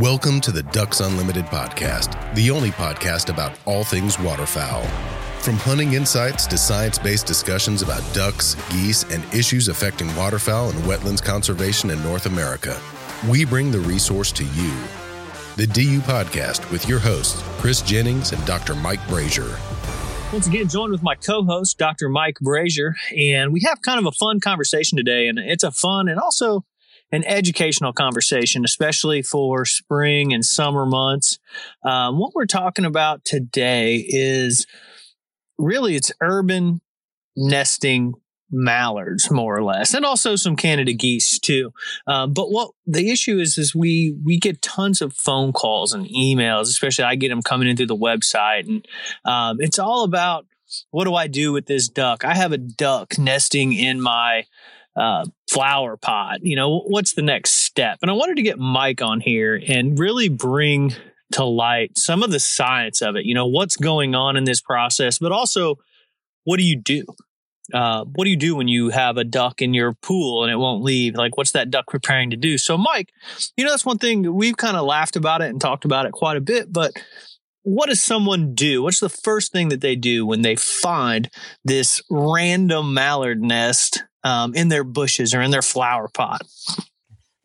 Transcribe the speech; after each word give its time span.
Welcome 0.00 0.40
to 0.40 0.50
the 0.50 0.64
Ducks 0.64 0.98
Unlimited 0.98 1.44
podcast, 1.44 2.34
the 2.34 2.50
only 2.50 2.70
podcast 2.70 3.28
about 3.28 3.56
all 3.64 3.84
things 3.84 4.18
waterfowl. 4.18 4.82
From 5.38 5.54
hunting 5.54 5.92
insights 5.92 6.48
to 6.48 6.58
science 6.58 6.98
based 6.98 7.26
discussions 7.26 7.80
about 7.80 8.02
ducks, 8.12 8.56
geese, 8.70 9.04
and 9.04 9.22
issues 9.32 9.68
affecting 9.68 10.08
waterfowl 10.16 10.70
and 10.70 10.80
wetlands 10.80 11.22
conservation 11.22 11.90
in 11.90 12.02
North 12.02 12.26
America, 12.26 12.76
we 13.28 13.44
bring 13.44 13.70
the 13.70 13.78
resource 13.78 14.32
to 14.32 14.42
you. 14.42 14.74
The 15.54 15.68
DU 15.68 16.00
Podcast 16.00 16.68
with 16.72 16.88
your 16.88 16.98
hosts, 16.98 17.40
Chris 17.60 17.80
Jennings 17.80 18.32
and 18.32 18.44
Dr. 18.44 18.74
Mike 18.74 19.02
Brasher. 19.02 19.56
Once 20.32 20.48
again, 20.48 20.68
joined 20.68 20.90
with 20.90 21.04
my 21.04 21.14
co 21.14 21.44
host, 21.44 21.78
Dr. 21.78 22.08
Mike 22.08 22.38
Brasher, 22.42 22.94
and 23.16 23.52
we 23.52 23.60
have 23.60 23.80
kind 23.82 24.00
of 24.00 24.06
a 24.06 24.12
fun 24.12 24.40
conversation 24.40 24.98
today. 24.98 25.28
And 25.28 25.38
it's 25.38 25.62
a 25.62 25.70
fun 25.70 26.08
and 26.08 26.18
also 26.18 26.64
an 27.14 27.24
educational 27.24 27.92
conversation, 27.92 28.64
especially 28.64 29.22
for 29.22 29.64
spring 29.64 30.32
and 30.32 30.44
summer 30.44 30.84
months. 30.84 31.38
Um, 31.84 32.18
what 32.18 32.34
we're 32.34 32.46
talking 32.46 32.84
about 32.84 33.24
today 33.24 34.04
is 34.06 34.66
really 35.58 35.94
it's 35.94 36.12
urban 36.20 36.80
nesting 37.36 38.14
mallards 38.50 39.30
more 39.30 39.56
or 39.56 39.64
less 39.64 39.94
and 39.94 40.04
also 40.04 40.36
some 40.36 40.54
canada 40.54 40.92
geese 40.92 41.40
too 41.40 41.72
um, 42.06 42.32
but 42.32 42.52
what 42.52 42.70
the 42.86 43.10
issue 43.10 43.38
is 43.40 43.58
is 43.58 43.74
we 43.74 44.16
we 44.24 44.38
get 44.38 44.62
tons 44.62 45.02
of 45.02 45.12
phone 45.12 45.52
calls 45.52 45.92
and 45.92 46.06
emails 46.06 46.62
especially 46.62 47.04
i 47.04 47.16
get 47.16 47.30
them 47.30 47.42
coming 47.42 47.66
in 47.68 47.76
through 47.76 47.86
the 47.86 47.96
website 47.96 48.68
and 48.68 48.86
um, 49.24 49.56
it's 49.60 49.78
all 49.78 50.04
about 50.04 50.46
what 50.90 51.04
do 51.04 51.14
i 51.14 51.26
do 51.26 51.52
with 51.52 51.66
this 51.66 51.88
duck 51.88 52.24
i 52.24 52.34
have 52.34 52.52
a 52.52 52.58
duck 52.58 53.18
nesting 53.18 53.72
in 53.72 54.00
my 54.00 54.44
uh, 54.96 55.24
flower 55.50 55.96
pot. 55.96 56.38
You 56.42 56.56
know, 56.56 56.80
what's 56.80 57.14
the 57.14 57.22
next 57.22 57.52
step? 57.52 57.98
And 58.02 58.10
I 58.10 58.14
wanted 58.14 58.36
to 58.36 58.42
get 58.42 58.58
Mike 58.58 59.02
on 59.02 59.20
here 59.20 59.60
and 59.66 59.98
really 59.98 60.28
bring 60.28 60.94
to 61.32 61.44
light 61.44 61.98
some 61.98 62.22
of 62.22 62.30
the 62.30 62.40
science 62.40 63.02
of 63.02 63.16
it. 63.16 63.24
You 63.24 63.34
know, 63.34 63.46
what's 63.46 63.76
going 63.76 64.14
on 64.14 64.36
in 64.36 64.44
this 64.44 64.60
process, 64.60 65.18
but 65.18 65.32
also 65.32 65.76
what 66.44 66.58
do 66.58 66.64
you 66.64 66.76
do? 66.76 67.04
Uh, 67.72 68.04
what 68.14 68.24
do 68.24 68.30
you 68.30 68.36
do 68.36 68.54
when 68.54 68.68
you 68.68 68.90
have 68.90 69.16
a 69.16 69.24
duck 69.24 69.62
in 69.62 69.72
your 69.72 69.94
pool 69.94 70.44
and 70.44 70.52
it 70.52 70.56
won't 70.56 70.84
leave? 70.84 71.14
Like, 71.14 71.38
what's 71.38 71.52
that 71.52 71.70
duck 71.70 71.86
preparing 71.88 72.30
to 72.30 72.36
do? 72.36 72.58
So, 72.58 72.76
Mike, 72.76 73.10
you 73.56 73.64
know, 73.64 73.70
that's 73.70 73.86
one 73.86 73.96
thing 73.96 74.34
we've 74.34 74.56
kind 74.56 74.76
of 74.76 74.84
laughed 74.84 75.16
about 75.16 75.40
it 75.40 75.48
and 75.48 75.60
talked 75.60 75.86
about 75.86 76.04
it 76.04 76.12
quite 76.12 76.36
a 76.36 76.42
bit, 76.42 76.70
but 76.70 76.92
what 77.62 77.88
does 77.88 78.02
someone 78.02 78.54
do? 78.54 78.82
What's 78.82 79.00
the 79.00 79.08
first 79.08 79.50
thing 79.50 79.70
that 79.70 79.80
they 79.80 79.96
do 79.96 80.26
when 80.26 80.42
they 80.42 80.54
find 80.54 81.30
this 81.64 82.02
random 82.10 82.92
mallard 82.92 83.40
nest 83.40 84.04
um, 84.24 84.54
in 84.54 84.68
their 84.68 84.84
bushes 84.84 85.34
or 85.34 85.42
in 85.42 85.50
their 85.50 85.62
flower 85.62 86.08
pot. 86.08 86.42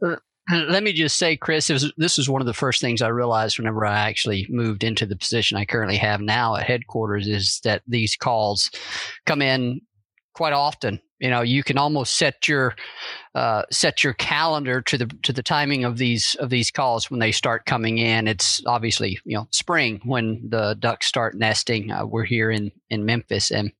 Uh, 0.03 0.15
let 0.51 0.81
me 0.81 0.93
just 0.93 1.17
say, 1.17 1.37
Chris, 1.37 1.69
was, 1.69 1.93
this 1.97 2.17
was 2.17 2.29
one 2.29 2.41
of 2.41 2.47
the 2.47 2.53
first 2.53 2.81
things 2.81 3.01
I 3.01 3.09
realized 3.09 3.59
whenever 3.59 3.85
I 3.85 3.99
actually 3.99 4.47
moved 4.49 4.83
into 4.83 5.05
the 5.05 5.15
position 5.15 5.57
I 5.57 5.65
currently 5.65 5.97
have 5.97 6.21
now 6.21 6.55
at 6.55 6.65
headquarters 6.65 7.27
is 7.27 7.59
that 7.63 7.83
these 7.87 8.15
calls 8.15 8.71
come 9.25 9.41
in 9.41 9.81
quite 10.33 10.53
often. 10.53 11.01
You 11.19 11.29
know, 11.29 11.41
you 11.41 11.63
can 11.63 11.77
almost 11.77 12.15
set 12.15 12.47
your 12.47 12.75
uh, 13.35 13.63
set 13.69 14.05
your 14.05 14.13
calendar 14.13 14.81
to 14.83 14.97
the 14.97 15.05
to 15.23 15.33
the 15.33 15.43
timing 15.43 15.83
of 15.83 15.97
these 15.97 16.35
of 16.35 16.49
these 16.49 16.71
calls 16.71 17.11
when 17.11 17.19
they 17.19 17.33
start 17.33 17.65
coming 17.65 17.97
in. 17.97 18.25
It's 18.25 18.65
obviously 18.65 19.19
you 19.25 19.35
know 19.35 19.49
spring 19.51 19.99
when 20.05 20.47
the 20.47 20.77
ducks 20.79 21.07
start 21.07 21.35
nesting. 21.35 21.91
Uh, 21.91 22.05
we're 22.05 22.23
here 22.23 22.49
in 22.49 22.71
in 22.89 23.05
Memphis, 23.05 23.51
and 23.51 23.73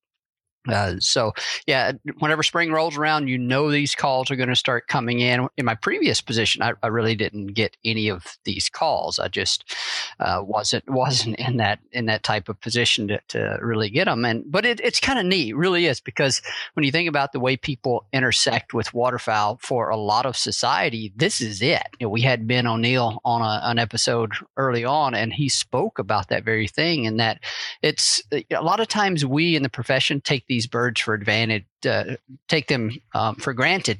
uh, 0.71 0.95
so 0.99 1.33
yeah, 1.67 1.91
whenever 2.19 2.43
spring 2.43 2.71
rolls 2.71 2.97
around, 2.97 3.27
you 3.27 3.37
know 3.37 3.71
these 3.71 3.95
calls 3.95 4.31
are 4.31 4.35
going 4.35 4.49
to 4.49 4.55
start 4.55 4.87
coming 4.87 5.19
in. 5.19 5.47
In 5.57 5.65
my 5.65 5.75
previous 5.75 6.21
position, 6.21 6.61
I, 6.61 6.73
I, 6.83 6.87
really 6.87 7.15
didn't 7.15 7.47
get 7.47 7.77
any 7.85 8.09
of 8.09 8.37
these 8.45 8.69
calls. 8.69 9.19
I 9.19 9.27
just 9.27 9.75
uh, 10.19 10.41
wasn't 10.43 10.83
wasn't 10.89 11.37
in 11.37 11.57
that 11.57 11.79
in 11.91 12.05
that 12.07 12.23
type 12.23 12.49
of 12.49 12.59
position 12.61 13.07
to, 13.07 13.19
to 13.29 13.59
really 13.61 13.89
get 13.89 14.05
them. 14.05 14.25
And 14.25 14.43
but 14.49 14.65
it, 14.65 14.79
it's 14.81 14.99
kind 14.99 15.19
of 15.19 15.25
neat, 15.25 15.55
really 15.55 15.85
is, 15.85 15.99
because 15.99 16.41
when 16.73 16.83
you 16.83 16.91
think 16.91 17.09
about 17.09 17.31
the 17.31 17.39
way 17.39 17.57
people 17.57 18.05
intersect 18.13 18.73
with 18.73 18.93
waterfowl 18.93 19.59
for 19.61 19.89
a 19.89 19.97
lot 19.97 20.25
of 20.25 20.35
society, 20.35 21.13
this 21.15 21.41
is 21.41 21.61
it. 21.61 21.87
You 21.99 22.05
know, 22.05 22.09
we 22.09 22.21
had 22.21 22.47
Ben 22.47 22.67
O'Neill 22.67 23.19
on 23.23 23.41
a, 23.41 23.61
an 23.63 23.79
episode 23.79 24.33
early 24.57 24.85
on, 24.85 25.13
and 25.15 25.33
he 25.33 25.49
spoke 25.49 25.99
about 25.99 26.29
that 26.29 26.43
very 26.43 26.67
thing, 26.67 27.07
and 27.07 27.19
that 27.19 27.39
it's 27.81 28.21
a 28.31 28.61
lot 28.61 28.79
of 28.79 28.87
times 28.87 29.25
we 29.25 29.55
in 29.55 29.63
the 29.63 29.69
profession 29.69 30.21
take 30.21 30.45
these 30.47 30.58
birds 30.67 31.01
for 31.01 31.13
advantage, 31.13 31.65
uh, 31.87 32.15
take 32.47 32.67
them 32.67 32.91
um, 33.13 33.35
for 33.35 33.53
granted, 33.53 33.99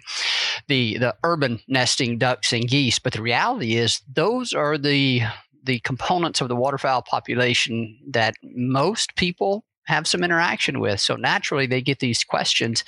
the 0.67 0.97
the 0.97 1.15
urban 1.23 1.59
nesting 1.67 2.17
ducks 2.17 2.53
and 2.53 2.67
geese. 2.67 2.99
But 2.99 3.13
the 3.13 3.21
reality 3.21 3.75
is, 3.75 4.01
those 4.13 4.53
are 4.53 4.77
the 4.77 5.21
the 5.63 5.79
components 5.79 6.41
of 6.41 6.47
the 6.47 6.55
waterfowl 6.55 7.03
population 7.03 7.97
that 8.11 8.35
most 8.43 9.15
people 9.15 9.65
have 9.89 10.07
some 10.07 10.23
interaction 10.23 10.79
with. 10.79 10.99
So 10.99 11.15
naturally, 11.15 11.65
they 11.65 11.81
get 11.81 11.99
these 11.99 12.23
questions 12.23 12.83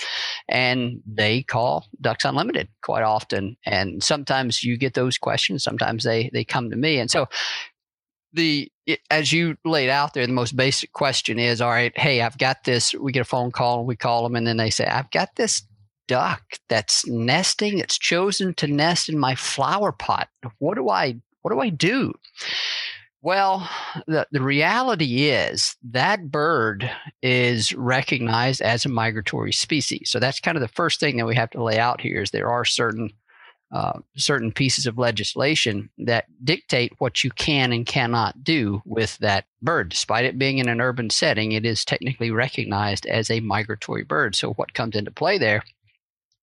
and 0.48 1.02
they 1.06 1.42
call 1.42 1.88
Ducks 2.00 2.26
Unlimited 2.26 2.70
quite 2.84 3.02
often. 3.02 3.58
And 3.66 4.04
sometimes 4.04 4.64
you 4.64 4.78
get 4.78 4.94
those 4.94 5.18
questions, 5.18 5.64
sometimes 5.64 6.04
they, 6.04 6.30
they 6.32 6.44
come 6.44 6.70
to 6.70 6.78
me. 6.78 7.00
And 7.00 7.10
so 7.10 7.28
the 8.34 8.72
as 9.10 9.32
you 9.32 9.56
laid 9.64 9.90
out 9.90 10.14
there, 10.14 10.26
the 10.28 10.34
most 10.34 10.56
basic 10.56 10.92
question 10.92 11.40
is, 11.40 11.62
all 11.62 11.70
right, 11.70 11.98
hey, 11.98 12.22
I've 12.22 12.38
got 12.38 12.64
this. 12.64 12.94
We 12.94 13.12
get 13.12 13.22
a 13.22 13.26
phone 13.26 13.52
call 13.52 13.80
and 13.80 13.88
we 13.88 13.96
call 13.96 14.24
them, 14.24 14.36
and 14.36 14.46
then 14.46 14.58
they 14.58 14.70
say, 14.70 14.86
I've 14.86 15.12
got 15.12 15.36
this 15.36 15.64
duck 16.08 16.42
that's 16.68 17.08
nesting. 17.08 17.80
It's 17.80 17.98
chosen 17.98 18.54
to 18.56 18.68
nest 18.68 19.08
in 19.08 19.18
my 19.18 19.36
flower 19.36 19.92
pot. 19.92 20.30
What 20.60 20.76
do 20.76 20.90
I 20.90 21.16
what 21.42 21.52
do 21.52 21.60
I 21.60 21.70
do? 21.70 22.14
Well, 23.24 23.70
the, 24.08 24.28
the 24.32 24.42
reality 24.42 25.30
is 25.30 25.76
that 25.92 26.32
bird 26.32 26.90
is 27.22 27.74
recognized 27.74 28.62
as 28.62 28.84
a 28.84 28.90
migratory 28.90 29.54
species. 29.54 30.10
So 30.10 30.20
that's 30.20 30.40
kind 30.40 30.58
of 30.58 30.62
the 30.62 30.68
first 30.68 31.00
thing 31.00 31.18
that 31.18 31.28
we 31.28 31.36
have 31.36 31.52
to 31.52 31.64
lay 31.64 31.78
out 31.78 32.02
here 32.02 32.24
is 32.24 32.32
there 32.32 32.50
are 32.50 32.66
certain 32.66 33.12
uh, 33.72 34.00
certain 34.18 34.52
pieces 34.52 34.86
of 34.86 34.98
legislation 34.98 35.90
that 35.98 36.26
dictate 36.44 36.92
what 36.98 37.24
you 37.24 37.30
can 37.32 37.72
and 37.72 37.86
cannot 37.86 38.44
do 38.44 38.82
with 38.86 39.18
that 39.20 39.46
bird. 39.62 39.90
Despite 39.90 40.26
it 40.26 40.38
being 40.38 40.58
in 40.58 40.68
an 40.68 40.82
urban 40.82 41.10
setting, 41.10 41.54
it 41.54 41.66
is 41.66 41.86
technically 41.86 42.32
recognized 42.32 43.06
as 43.06 43.32
a 43.32 43.40
migratory 43.40 44.04
bird. 44.04 44.36
So, 44.36 44.54
what 44.54 44.74
comes 44.74 44.96
into 44.96 45.12
play 45.12 45.38
there 45.38 45.64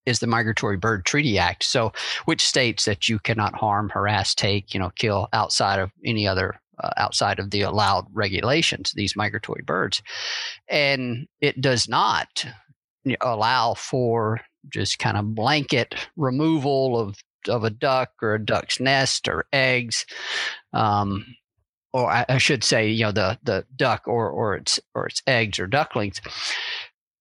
is 0.05 0.19
the 0.19 0.27
Migratory 0.27 0.77
Bird 0.77 1.05
Treaty 1.05 1.37
Act. 1.37 1.63
So, 1.63 1.93
which 2.25 2.45
states 2.45 2.85
that 2.85 3.07
you 3.07 3.19
cannot 3.19 3.53
harm, 3.55 3.89
harass, 3.89 4.33
take, 4.33 4.73
you 4.73 4.79
know, 4.79 4.91
kill 4.95 5.29
outside 5.31 5.79
of 5.79 5.91
any 6.03 6.27
other 6.27 6.59
uh, 6.81 6.89
outside 6.97 7.39
of 7.39 7.51
the 7.51 7.61
allowed 7.61 8.05
regulations 8.13 8.93
these 8.93 9.15
migratory 9.15 9.61
birds, 9.63 10.01
and 10.67 11.27
it 11.41 11.61
does 11.61 11.87
not 11.87 12.45
allow 13.21 13.73
for 13.73 14.41
just 14.71 14.99
kind 14.99 15.17
of 15.17 15.35
blanket 15.35 15.95
removal 16.15 16.99
of 16.99 17.15
of 17.47 17.63
a 17.63 17.69
duck 17.69 18.11
or 18.21 18.35
a 18.35 18.45
duck's 18.45 18.79
nest 18.79 19.27
or 19.27 19.45
eggs, 19.53 20.05
um, 20.73 21.25
or 21.93 22.09
I, 22.09 22.25
I, 22.27 22.37
should 22.37 22.63
say, 22.63 22.89
you 22.89 23.05
know, 23.05 23.11
the 23.11 23.39
the 23.43 23.65
duck 23.75 24.03
or 24.07 24.29
or 24.29 24.55
its 24.55 24.79
or 24.93 25.07
its 25.07 25.21
eggs 25.27 25.59
or 25.59 25.67
ducklings. 25.67 26.21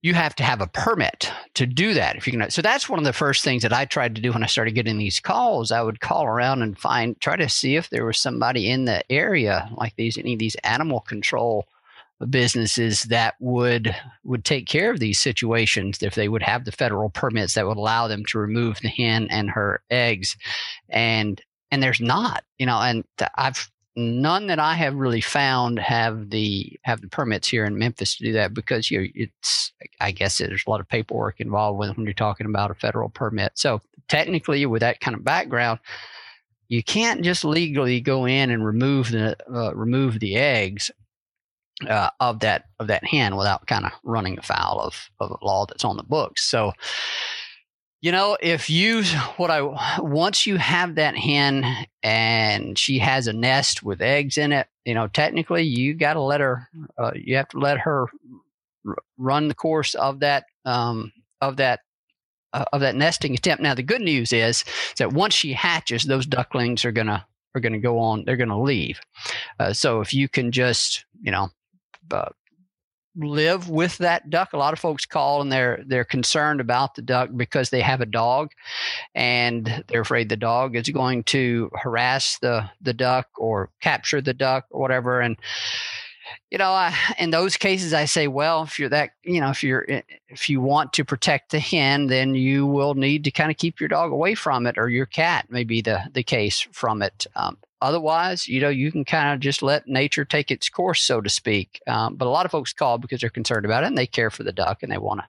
You 0.00 0.14
have 0.14 0.36
to 0.36 0.44
have 0.44 0.60
a 0.60 0.68
permit 0.68 1.28
to 1.54 1.66
do 1.66 1.92
that 1.94 2.14
if 2.14 2.26
you 2.26 2.32
can. 2.32 2.50
So 2.50 2.62
that's 2.62 2.88
one 2.88 3.00
of 3.00 3.04
the 3.04 3.12
first 3.12 3.42
things 3.42 3.62
that 3.62 3.72
I 3.72 3.84
tried 3.84 4.14
to 4.14 4.20
do 4.22 4.32
when 4.32 4.44
I 4.44 4.46
started 4.46 4.76
getting 4.76 4.96
these 4.96 5.18
calls. 5.18 5.72
I 5.72 5.82
would 5.82 5.98
call 5.98 6.24
around 6.24 6.62
and 6.62 6.78
find, 6.78 7.20
try 7.20 7.34
to 7.34 7.48
see 7.48 7.74
if 7.74 7.90
there 7.90 8.06
was 8.06 8.16
somebody 8.16 8.70
in 8.70 8.84
the 8.84 9.02
area, 9.10 9.68
like 9.76 9.96
these 9.96 10.16
any 10.16 10.34
of 10.34 10.38
these 10.38 10.54
animal 10.62 11.00
control 11.00 11.66
businesses 12.26 13.04
that 13.04 13.34
would 13.38 13.94
would 14.24 14.44
take 14.44 14.66
care 14.66 14.90
of 14.90 14.98
these 14.98 15.18
situations 15.18 16.02
if 16.02 16.14
they 16.14 16.28
would 16.28 16.42
have 16.42 16.64
the 16.64 16.72
federal 16.72 17.10
permits 17.10 17.54
that 17.54 17.66
would 17.66 17.76
allow 17.76 18.08
them 18.08 18.24
to 18.24 18.38
remove 18.38 18.80
the 18.80 18.88
hen 18.88 19.28
and 19.30 19.50
her 19.50 19.82
eggs. 19.90 20.36
And 20.88 21.40
and 21.70 21.82
there's 21.82 22.00
not 22.00 22.44
you 22.58 22.66
know 22.66 22.80
and 22.80 23.04
i've 23.36 23.70
none 23.96 24.46
that 24.46 24.58
i 24.58 24.74
have 24.74 24.94
really 24.94 25.20
found 25.20 25.78
have 25.78 26.30
the 26.30 26.78
have 26.84 27.00
the 27.00 27.08
permits 27.08 27.48
here 27.48 27.64
in 27.64 27.78
memphis 27.78 28.16
to 28.16 28.24
do 28.24 28.32
that 28.32 28.54
because 28.54 28.90
you 28.90 29.00
know, 29.00 29.06
it's 29.14 29.72
i 30.00 30.10
guess 30.10 30.38
there's 30.38 30.64
a 30.66 30.70
lot 30.70 30.80
of 30.80 30.88
paperwork 30.88 31.40
involved 31.40 31.78
when 31.78 31.94
you're 32.04 32.12
talking 32.12 32.46
about 32.46 32.70
a 32.70 32.74
federal 32.74 33.08
permit. 33.08 33.52
So 33.54 33.80
technically 34.08 34.64
with 34.66 34.80
that 34.80 35.00
kind 35.00 35.16
of 35.16 35.24
background 35.24 35.80
you 36.68 36.82
can't 36.82 37.22
just 37.22 37.44
legally 37.44 38.00
go 38.00 38.26
in 38.26 38.50
and 38.50 38.64
remove 38.64 39.10
the 39.10 39.36
uh, 39.52 39.74
remove 39.74 40.20
the 40.20 40.36
eggs 40.36 40.90
uh, 41.86 42.10
of 42.20 42.40
that 42.40 42.64
of 42.80 42.88
that 42.88 43.04
hen 43.04 43.36
without 43.36 43.66
kind 43.66 43.84
of 43.84 43.92
running 44.02 44.38
afoul 44.38 44.80
of 44.80 45.10
of 45.20 45.30
a 45.30 45.44
law 45.44 45.66
that's 45.66 45.84
on 45.84 45.96
the 45.96 46.02
books. 46.02 46.44
So, 46.44 46.72
you 48.00 48.12
know, 48.12 48.36
if 48.40 48.68
you 48.68 49.04
what 49.36 49.50
I 49.50 49.62
once 50.00 50.46
you 50.46 50.56
have 50.56 50.96
that 50.96 51.16
hen 51.16 51.64
and 52.02 52.78
she 52.78 52.98
has 52.98 53.26
a 53.26 53.32
nest 53.32 53.82
with 53.82 54.02
eggs 54.02 54.38
in 54.38 54.52
it, 54.52 54.68
you 54.84 54.94
know, 54.94 55.06
technically 55.06 55.62
you 55.62 55.94
got 55.94 56.14
to 56.14 56.20
let 56.20 56.40
her. 56.40 56.68
Uh, 56.96 57.12
you 57.14 57.36
have 57.36 57.48
to 57.50 57.58
let 57.58 57.78
her 57.78 58.06
r- 58.86 58.96
run 59.16 59.48
the 59.48 59.54
course 59.54 59.94
of 59.94 60.20
that 60.20 60.46
um, 60.64 61.12
of 61.40 61.56
that 61.58 61.80
uh, 62.52 62.64
of 62.72 62.80
that 62.80 62.96
nesting 62.96 63.34
attempt. 63.34 63.62
Now, 63.62 63.74
the 63.74 63.82
good 63.82 64.00
news 64.00 64.32
is 64.32 64.64
that 64.98 65.12
once 65.12 65.34
she 65.34 65.52
hatches, 65.52 66.04
those 66.04 66.26
ducklings 66.26 66.84
are 66.84 66.92
gonna 66.92 67.26
are 67.54 67.60
gonna 67.60 67.78
go 67.78 67.98
on. 67.98 68.24
They're 68.24 68.36
gonna 68.36 68.60
leave. 68.60 69.00
Uh, 69.58 69.72
so 69.72 70.00
if 70.00 70.12
you 70.14 70.28
can 70.28 70.50
just 70.52 71.04
you 71.20 71.30
know 71.30 71.50
uh, 72.12 72.30
live 73.16 73.68
with 73.68 73.98
that 73.98 74.30
duck. 74.30 74.52
A 74.52 74.56
lot 74.56 74.72
of 74.72 74.78
folks 74.78 75.04
call 75.04 75.40
and 75.40 75.50
they're 75.50 75.82
they're 75.86 76.04
concerned 76.04 76.60
about 76.60 76.94
the 76.94 77.02
duck 77.02 77.30
because 77.36 77.70
they 77.70 77.80
have 77.80 78.00
a 78.00 78.06
dog, 78.06 78.52
and 79.14 79.84
they're 79.88 80.02
afraid 80.02 80.28
the 80.28 80.36
dog 80.36 80.76
is 80.76 80.88
going 80.88 81.24
to 81.24 81.70
harass 81.74 82.38
the 82.38 82.68
the 82.80 82.94
duck 82.94 83.28
or 83.36 83.70
capture 83.80 84.20
the 84.20 84.34
duck 84.34 84.66
or 84.70 84.80
whatever. 84.80 85.20
And 85.20 85.36
you 86.50 86.58
know, 86.58 86.70
I, 86.70 86.94
in 87.18 87.30
those 87.30 87.56
cases, 87.56 87.94
I 87.94 88.04
say, 88.04 88.28
well, 88.28 88.62
if 88.62 88.78
you're 88.78 88.88
that, 88.90 89.10
you 89.22 89.40
know, 89.40 89.50
if 89.50 89.62
you're 89.62 89.86
if 90.28 90.48
you 90.48 90.60
want 90.60 90.92
to 90.94 91.04
protect 91.04 91.50
the 91.50 91.60
hen, 91.60 92.06
then 92.06 92.34
you 92.34 92.66
will 92.66 92.94
need 92.94 93.24
to 93.24 93.30
kind 93.30 93.50
of 93.50 93.56
keep 93.56 93.80
your 93.80 93.88
dog 93.88 94.12
away 94.12 94.34
from 94.34 94.66
it, 94.66 94.78
or 94.78 94.88
your 94.88 95.06
cat 95.06 95.50
may 95.50 95.64
be 95.64 95.80
the 95.80 96.02
the 96.12 96.22
case 96.22 96.60
from 96.72 97.02
it. 97.02 97.26
Um, 97.34 97.58
otherwise, 97.80 98.48
you 98.48 98.60
know, 98.60 98.68
you 98.68 98.90
can 98.92 99.04
kind 99.04 99.34
of 99.34 99.40
just 99.40 99.62
let 99.62 99.86
nature 99.86 100.24
take 100.24 100.50
its 100.50 100.68
course, 100.68 101.02
so 101.02 101.20
to 101.20 101.30
speak. 101.30 101.80
Um, 101.86 102.16
but 102.16 102.26
a 102.26 102.30
lot 102.30 102.44
of 102.44 102.52
folks 102.52 102.72
call 102.72 102.98
because 102.98 103.20
they're 103.20 103.30
concerned 103.30 103.64
about 103.64 103.84
it 103.84 103.88
and 103.88 103.98
they 103.98 104.06
care 104.06 104.30
for 104.30 104.42
the 104.42 104.52
duck 104.52 104.82
and 104.82 104.92
they 104.92 104.98
want 104.98 105.20
to 105.20 105.26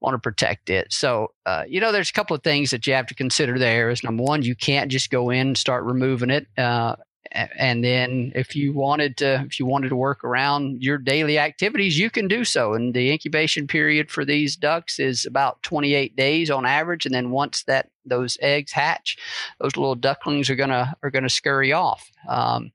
want 0.00 0.14
to 0.14 0.18
protect 0.18 0.70
it. 0.70 0.92
So, 0.92 1.32
uh, 1.44 1.64
you 1.66 1.80
know, 1.80 1.90
there's 1.90 2.10
a 2.10 2.12
couple 2.12 2.36
of 2.36 2.42
things 2.42 2.70
that 2.70 2.86
you 2.86 2.94
have 2.94 3.06
to 3.06 3.14
consider 3.14 3.58
there. 3.58 3.90
Is 3.90 4.04
number 4.04 4.22
one, 4.22 4.42
you 4.42 4.54
can't 4.54 4.90
just 4.90 5.10
go 5.10 5.30
in 5.30 5.48
and 5.48 5.58
start 5.58 5.84
removing 5.84 6.30
it. 6.30 6.46
Uh, 6.56 6.94
and 7.32 7.84
then 7.84 8.32
if 8.34 8.56
you 8.56 8.72
wanted 8.72 9.16
to 9.18 9.44
if 9.46 9.58
you 9.58 9.66
wanted 9.66 9.88
to 9.88 9.96
work 9.96 10.24
around 10.24 10.82
your 10.82 10.98
daily 10.98 11.38
activities 11.38 11.98
you 11.98 12.10
can 12.10 12.28
do 12.28 12.44
so. 12.44 12.74
And 12.74 12.94
the 12.94 13.10
incubation 13.10 13.66
period 13.66 14.10
for 14.10 14.24
these 14.24 14.56
ducks 14.56 14.98
is 14.98 15.26
about 15.26 15.62
28 15.62 16.16
days 16.16 16.50
on 16.50 16.66
average. 16.66 17.06
And 17.06 17.14
then 17.14 17.30
once 17.30 17.64
that 17.64 17.90
those 18.04 18.38
eggs 18.40 18.72
hatch 18.72 19.16
those 19.60 19.76
little 19.76 19.94
ducklings 19.94 20.48
are 20.50 20.56
gonna 20.56 20.94
are 21.02 21.10
gonna 21.10 21.28
scurry 21.28 21.72
off. 21.72 22.10
Um, 22.28 22.72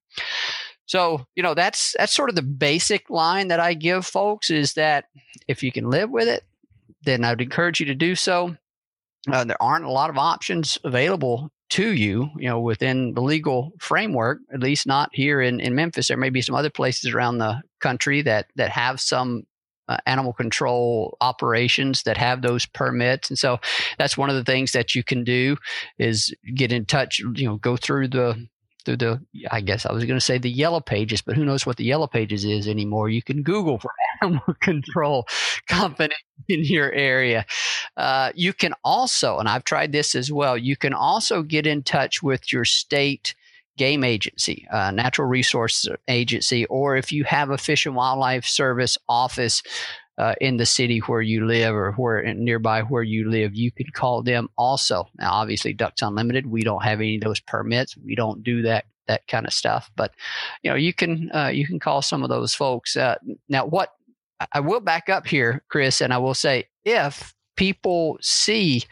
so 0.86 1.26
you 1.36 1.44
know 1.44 1.54
that's 1.54 1.96
that's 1.98 2.14
sort 2.14 2.30
of 2.30 2.36
the 2.36 2.42
basic 2.42 3.10
line 3.10 3.48
that 3.48 3.60
i 3.60 3.74
give 3.74 4.06
folks 4.06 4.50
is 4.50 4.74
that 4.74 5.06
if 5.48 5.64
you 5.64 5.72
can 5.72 5.90
live 5.90 6.10
with 6.10 6.28
it 6.28 6.44
then 7.04 7.24
i'd 7.24 7.42
encourage 7.42 7.80
you 7.80 7.86
to 7.86 7.96
do 7.96 8.16
so. 8.16 8.56
Uh, 9.32 9.46
there 9.46 9.62
aren't 9.62 9.86
a 9.86 9.92
lot 9.92 10.10
of 10.10 10.18
options 10.18 10.78
available 10.84 11.50
to 11.74 11.92
you, 11.92 12.30
you 12.38 12.48
know, 12.48 12.60
within 12.60 13.16
the 13.16 13.22
legal 13.22 13.74
framework, 13.80 14.38
at 14.54 14.60
least 14.60 14.86
not 14.86 15.10
here 15.12 15.42
in, 15.42 15.60
in 15.60 15.74
Memphis. 15.74 16.08
There 16.08 16.18
may 16.18 16.30
be 16.30 16.42
some 16.42 16.54
other 16.54 16.70
places 16.70 17.12
around 17.12 17.40
the 17.40 17.64
country 17.80 18.22
that, 18.22 18.46
that 18.58 18.70
have 18.70 19.02
some 19.02 19.48
uh, 19.90 19.98
animal 20.06 20.34
control 20.34 21.18
operations 21.20 22.04
that 22.04 22.16
have 22.16 22.44
those 22.44 22.68
permits. 22.68 23.30
And 23.30 23.40
so 23.40 23.60
that's 23.98 24.16
one 24.16 24.30
of 24.30 24.36
the 24.36 24.44
things 24.44 24.72
that 24.74 24.94
you 24.94 25.04
can 25.04 25.24
do 25.24 25.58
is 25.98 26.32
get 26.54 26.72
in 26.72 26.86
touch, 26.86 27.18
you 27.18 27.48
know, 27.48 27.56
go 27.56 27.76
through 27.76 28.10
the 28.10 28.48
through 28.86 28.98
the 28.98 29.20
I 29.50 29.62
guess 29.62 29.86
I 29.86 29.94
was 29.94 30.06
going 30.06 30.20
to 30.20 30.26
say 30.26 30.38
the 30.38 30.52
yellow 30.52 30.80
pages, 30.80 31.22
but 31.22 31.36
who 31.36 31.46
knows 31.46 31.66
what 31.66 31.78
the 31.78 31.86
yellow 31.86 32.08
pages 32.08 32.46
is 32.46 32.68
anymore? 32.68 33.10
You 33.10 33.24
can 33.24 33.42
Google 33.42 33.80
for 33.80 33.92
animal 34.22 34.56
control 34.62 35.26
company 35.68 36.16
in 36.50 36.64
your 36.64 36.92
area. 36.92 37.46
Uh, 37.98 38.32
you 38.36 38.54
can 38.54 38.74
also, 38.84 39.40
and 39.40 39.48
I've 39.48 39.64
tried 39.64 39.92
this 39.92 40.16
as 40.16 40.32
well. 40.32 40.58
You 40.58 40.76
can 40.76 40.94
also 40.94 41.44
get 41.44 41.66
in 41.68 41.84
touch 41.84 42.22
with 42.22 42.52
your 42.52 42.66
state 42.66 43.36
game 43.78 44.04
agency, 44.04 44.68
uh, 44.72 44.92
natural 44.92 45.28
resource 45.28 45.88
agency, 46.08 46.66
or 46.66 46.96
if 46.96 47.12
you 47.12 47.24
have 47.24 47.50
a 47.50 47.58
fish 47.58 47.86
and 47.86 47.96
wildlife 47.96 48.46
service 48.46 48.98
office 49.10 49.64
uh, 50.18 50.36
in 50.40 50.58
the 50.58 50.66
city 50.66 51.00
where 51.00 51.22
you 51.22 51.46
live 51.46 51.74
or 51.74 51.94
where 51.94 52.34
nearby 52.36 52.82
where 52.84 53.04
you 53.04 53.30
live, 53.30 53.56
you 53.56 53.72
can 53.72 53.88
call 53.94 54.22
them 54.22 54.48
also. 54.58 55.08
Now, 55.18 55.34
obviously, 55.34 55.74
Ducks 55.74 56.02
Unlimited, 56.04 56.46
we 56.46 56.62
don't 56.62 56.84
have 56.84 57.00
any 57.00 57.16
of 57.16 57.22
those 57.22 57.40
permits. 57.40 57.98
We 57.98 58.16
don't 58.16 58.44
do 58.44 58.62
that 58.64 58.86
that 59.08 59.28
kind 59.28 59.46
of 59.46 59.54
stuff. 59.54 59.92
But 59.96 60.14
you 60.62 60.70
know, 60.70 60.76
you 60.76 60.94
can 60.94 61.32
uh, 61.34 61.48
you 61.48 61.66
can 61.66 61.80
call 61.80 62.02
some 62.02 62.24
of 62.24 62.30
those 62.30 62.54
folks. 62.54 62.96
Uh, 62.96 63.16
now, 63.50 63.66
what 63.66 63.94
I 64.52 64.60
will 64.60 64.80
back 64.80 65.10
up 65.10 65.28
here, 65.28 65.64
Chris, 65.70 66.02
and 66.02 66.14
I 66.14 66.18
will 66.18 66.34
say 66.34 66.68
if 66.86 67.34
people 67.56 68.18
see 68.22 68.84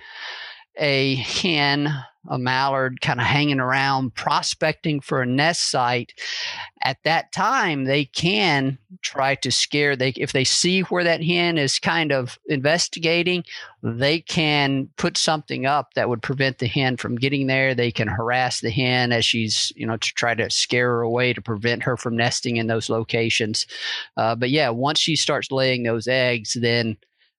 a 0.78 1.16
hen 1.16 1.94
a 2.30 2.38
mallard 2.38 3.02
kind 3.02 3.20
of 3.20 3.26
hanging 3.26 3.60
around 3.60 4.14
prospecting 4.14 5.02
for 5.02 5.22
a 5.22 5.26
nest 5.26 5.72
site. 5.72 6.14
At 6.84 6.98
that 7.04 7.32
time 7.32 7.86
they 7.86 8.06
can 8.06 8.78
try 9.02 9.36
to 9.36 9.52
scare 9.52 9.96
they 9.96 10.10
if 10.10 10.32
they 10.32 10.44
see 10.44 10.82
where 10.82 11.04
that 11.04 11.24
hen 11.24 11.58
is 11.58 11.80
kind 11.80 12.12
of 12.12 12.38
investigating 12.48 13.44
they 13.84 14.20
can 14.20 14.90
put 14.98 15.18
something 15.18 15.66
up 15.66 15.96
that 15.96 16.08
would 16.08 16.22
prevent 16.22 16.60
the 16.60 16.68
hen 16.68 16.98
from 16.98 17.16
getting 17.16 17.48
there. 17.48 17.74
They 17.74 17.92
can 17.92 18.08
harass 18.08 18.62
the 18.62 18.70
hen 18.70 19.12
as 19.12 19.26
she's 19.26 19.74
you 19.76 19.88
know 19.88 19.98
to 19.98 20.14
try 20.14 20.36
to 20.36 20.50
scare 20.50 20.90
her 20.90 21.02
away 21.02 21.34
to 21.34 21.42
prevent 21.42 21.84
her 21.84 21.98
from 21.98 22.16
nesting 22.16 22.58
in 22.58 22.68
those 22.68 22.90
locations. 22.90 23.66
Uh, 24.16 24.36
but 24.36 24.50
yeah 24.50 24.70
once 24.70 25.00
she 25.00 25.16
starts 25.16 25.52
laying 25.52 25.84
those 25.84 26.08
eggs 26.08 26.56
then 26.60 26.98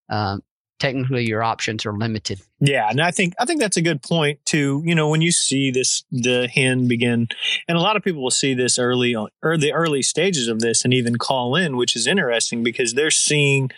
um, 0.08 0.43
technically 0.78 1.24
your 1.24 1.42
options 1.42 1.86
are 1.86 1.92
limited. 1.92 2.40
Yeah, 2.60 2.88
and 2.88 3.00
I 3.00 3.10
think 3.10 3.34
I 3.38 3.44
think 3.44 3.60
that's 3.60 3.76
a 3.76 3.82
good 3.82 4.02
point 4.02 4.44
too. 4.44 4.82
You 4.84 4.94
know, 4.94 5.08
when 5.08 5.20
you 5.20 5.32
see 5.32 5.70
this 5.70 6.04
the 6.10 6.48
hen 6.52 6.88
begin, 6.88 7.28
and 7.69 7.78
a 7.78 7.80
lot 7.80 7.96
of 7.96 8.02
people 8.02 8.22
will 8.22 8.30
see 8.30 8.54
this 8.54 8.78
early 8.78 9.14
on, 9.14 9.28
or 9.42 9.56
the 9.56 9.72
early 9.72 10.02
stages 10.02 10.48
of 10.48 10.60
this, 10.60 10.84
and 10.84 10.92
even 10.92 11.16
call 11.16 11.56
in, 11.56 11.76
which 11.76 11.96
is 11.96 12.06
interesting 12.06 12.62
because 12.62 12.94
they're 12.94 13.10
seeing 13.10 13.70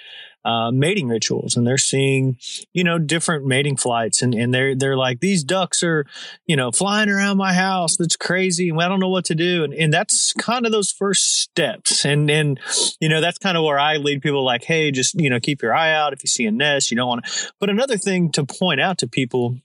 uh, 0.45 0.71
mating 0.71 1.09
rituals 1.09 1.57
and 1.57 1.67
they're 1.67 1.79
seeing 1.79 2.37
you 2.73 2.85
know 2.85 2.99
different 2.99 3.47
mating 3.47 3.77
flights 3.77 4.21
and, 4.21 4.35
and 4.35 4.53
they're 4.53 4.75
they're 4.75 4.97
like 4.97 5.21
these 5.21 5.43
ducks 5.43 5.83
are 5.83 6.05
you 6.47 6.55
know 6.55 6.71
flying 6.71 7.09
around 7.09 7.37
my 7.37 7.53
house. 7.53 7.97
That's 7.97 8.17
crazy 8.17 8.69
and 8.69 8.81
I 8.81 8.89
don't 8.89 9.01
know 9.01 9.09
what 9.09 9.25
to 9.27 9.35
do. 9.35 9.65
And, 9.65 9.73
and 9.73 9.93
that's 9.93 10.33
kind 10.35 10.67
of 10.67 10.73
those 10.73 10.91
first 10.91 11.41
steps 11.41 12.05
and 12.05 12.31
and 12.31 12.61
you 13.01 13.09
know 13.09 13.21
that's 13.21 13.39
kind 13.39 13.57
of 13.57 13.65
where 13.65 13.79
I 13.79 13.97
lead 13.97 14.23
people 14.23 14.45
like 14.45 14.65
hey 14.65 14.91
just 14.91 15.15
you 15.19 15.31
know 15.31 15.41
keep 15.41 15.63
your 15.63 15.75
eye 15.75 15.93
out. 15.93 16.13
If 16.13 16.23
you 16.23 16.29
see 16.29 16.45
a 16.45 16.51
nest 16.51 16.91
you 16.91 16.97
don't 16.97 17.09
want 17.09 17.25
to 17.25 17.53
but 17.59 17.71
another 17.71 17.97
thing 17.97 18.31
to 18.33 18.45
point 18.45 18.81
out 18.81 18.99
to 18.99 19.09
people 19.09 19.57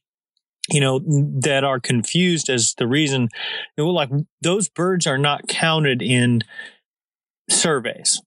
you 0.72 0.80
know 0.80 1.00
that 1.42 1.64
are 1.64 1.80
confused 1.80 2.50
as 2.50 2.74
the 2.78 2.88
reason 2.88 3.24
you 3.78 3.84
know, 3.84 3.90
like 3.90 4.10
those 4.42 4.70
birds 4.70 5.08
are 5.08 5.18
not 5.18 5.48
counted 5.48 6.02
in 6.02 6.42
surveys 7.50 8.22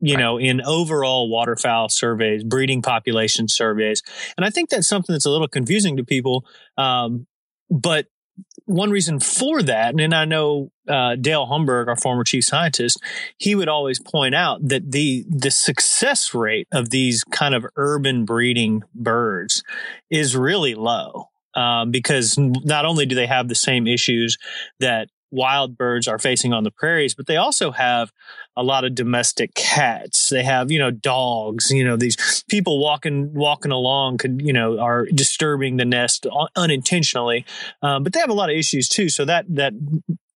you 0.00 0.16
know, 0.16 0.38
in 0.38 0.60
overall 0.62 1.28
waterfowl 1.30 1.88
surveys, 1.88 2.44
breeding 2.44 2.82
population 2.82 3.48
surveys. 3.48 4.02
And 4.36 4.44
I 4.44 4.50
think 4.50 4.68
that's 4.68 4.88
something 4.88 5.12
that's 5.12 5.26
a 5.26 5.30
little 5.30 5.48
confusing 5.48 5.96
to 5.96 6.04
people. 6.04 6.44
Um, 6.76 7.26
but 7.70 8.06
one 8.66 8.90
reason 8.90 9.20
for 9.20 9.62
that, 9.62 9.98
and 9.98 10.14
I 10.14 10.24
know 10.24 10.70
uh, 10.88 11.16
Dale 11.16 11.46
Humburg, 11.46 11.88
our 11.88 11.96
former 11.96 12.24
chief 12.24 12.44
scientist, 12.44 13.00
he 13.38 13.54
would 13.54 13.68
always 13.68 14.00
point 14.00 14.34
out 14.34 14.66
that 14.68 14.90
the 14.90 15.24
the 15.28 15.50
success 15.50 16.34
rate 16.34 16.66
of 16.72 16.90
these 16.90 17.24
kind 17.24 17.54
of 17.54 17.66
urban 17.76 18.24
breeding 18.24 18.82
birds 18.94 19.62
is 20.10 20.36
really 20.36 20.74
low. 20.74 21.28
Um, 21.54 21.92
because 21.92 22.36
not 22.36 22.84
only 22.84 23.06
do 23.06 23.14
they 23.14 23.28
have 23.28 23.46
the 23.46 23.54
same 23.54 23.86
issues 23.86 24.38
that 24.80 25.08
wild 25.34 25.76
birds 25.76 26.06
are 26.06 26.18
facing 26.18 26.52
on 26.52 26.64
the 26.64 26.70
prairies, 26.70 27.14
but 27.14 27.26
they 27.26 27.36
also 27.36 27.72
have 27.72 28.12
a 28.56 28.62
lot 28.62 28.84
of 28.84 28.94
domestic 28.94 29.54
cats. 29.54 30.28
They 30.28 30.44
have, 30.44 30.70
you 30.70 30.78
know, 30.78 30.90
dogs, 30.90 31.70
you 31.70 31.84
know, 31.84 31.96
these 31.96 32.44
people 32.48 32.80
walking, 32.80 33.34
walking 33.34 33.72
along 33.72 34.18
could, 34.18 34.40
you 34.42 34.52
know, 34.52 34.78
are 34.78 35.06
disturbing 35.06 35.76
the 35.76 35.84
nest 35.84 36.26
unintentionally. 36.54 37.44
Um, 37.82 38.04
but 38.04 38.12
they 38.12 38.20
have 38.20 38.30
a 38.30 38.34
lot 38.34 38.50
of 38.50 38.56
issues 38.56 38.88
too. 38.88 39.08
So 39.08 39.24
that, 39.24 39.46
that 39.48 39.74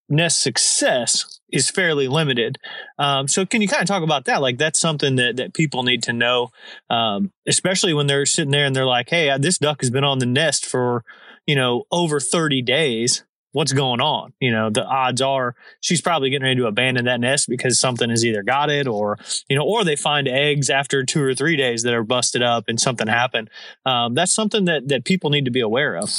nest 0.09 0.41
success 0.41 1.41
is 1.51 1.71
fairly 1.71 2.09
limited. 2.09 2.59
Um, 2.99 3.29
so 3.29 3.47
can 3.47 3.63
you 3.63 3.69
kind 3.69 3.83
of 3.83 3.89
talk 3.89 4.03
about 4.03 4.25
that? 4.25 4.43
Like 4.43 4.59
that's 4.59 4.81
something 4.81 5.17
that, 5.17 5.37
that 5.37 5.55
people 5.55 5.85
need 5.85 6.03
to 6.05 6.13
know, 6.13 6.51
um, 6.91 7.31
especially 7.47 7.95
when 7.95 8.09
they're 8.09 8.27
sitting 8.27 8.51
there 8.51 8.67
and 8.67 8.75
they're 8.75 8.85
like, 8.85 9.11
Hey, 9.11 9.37
this 9.39 9.59
duck 9.59 9.81
has 9.81 9.91
been 9.91 10.05
on 10.05 10.19
the 10.19 10.27
nest 10.27 10.67
for, 10.67 11.05
you 11.47 11.55
know, 11.55 11.85
over 11.91 12.21
30 12.21 12.63
days 12.63 13.25
what's 13.53 13.73
going 13.73 14.01
on. 14.01 14.33
You 14.41 14.51
know, 14.51 14.71
the 14.71 14.85
odds 14.85 15.21
are 15.21 15.55
she's 15.81 16.01
probably 16.01 16.31
getting 16.31 16.45
ready 16.45 16.61
to 16.61 16.67
abandon 16.67 17.07
that 17.07 17.21
nest 17.21 17.49
because 17.49 17.79
something 17.79 18.11
has 18.11 18.25
either 18.25 18.43
got 18.43 18.71
it 18.71 18.87
or, 18.87 19.19
you 19.49 19.57
know, 19.57 19.65
or 19.65 19.85
they 19.85 19.97
find 19.97 20.29
eggs 20.29 20.71
after 20.71 21.05
two 21.05 21.23
or 21.23 21.35
three 21.35 21.57
days 21.57 21.83
that 21.83 21.95
are 21.95 22.05
busted 22.05 22.43
up 22.43 22.65
and 22.69 22.81
something 22.81 23.07
happened. 23.07 23.51
Um, 23.87 24.15
that's 24.15 24.33
something 24.33 24.67
that, 24.67 24.89
that 24.89 25.05
people 25.05 25.31
need 25.31 25.47
to 25.47 25.51
be 25.51 25.61
aware 25.61 25.97
of. 25.97 26.11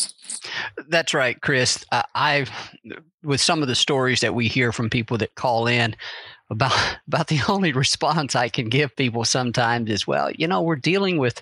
That's 0.88 1.14
right, 1.14 1.40
Chris. 1.42 1.86
Uh, 1.92 2.04
I've, 2.16 2.52
with 3.24 3.42
some 3.42 3.62
of 3.62 3.68
the 3.68 3.76
stories 3.76 4.22
that 4.22 4.36
we 4.36 4.48
hear 4.48 4.72
from 4.72 4.90
people 4.90 5.18
that 5.18 5.36
call 5.36 5.68
in, 5.68 5.96
about 6.50 6.74
about 7.08 7.28
the 7.28 7.42
only 7.48 7.72
response 7.72 8.36
I 8.36 8.50
can 8.50 8.70
give 8.70 8.96
people 8.96 9.24
sometimes 9.26 9.90
is, 9.90 10.08
well, 10.08 10.32
you 10.32 10.48
know, 10.48 10.62
we're 10.62 10.76
dealing 10.76 11.18
with 11.18 11.42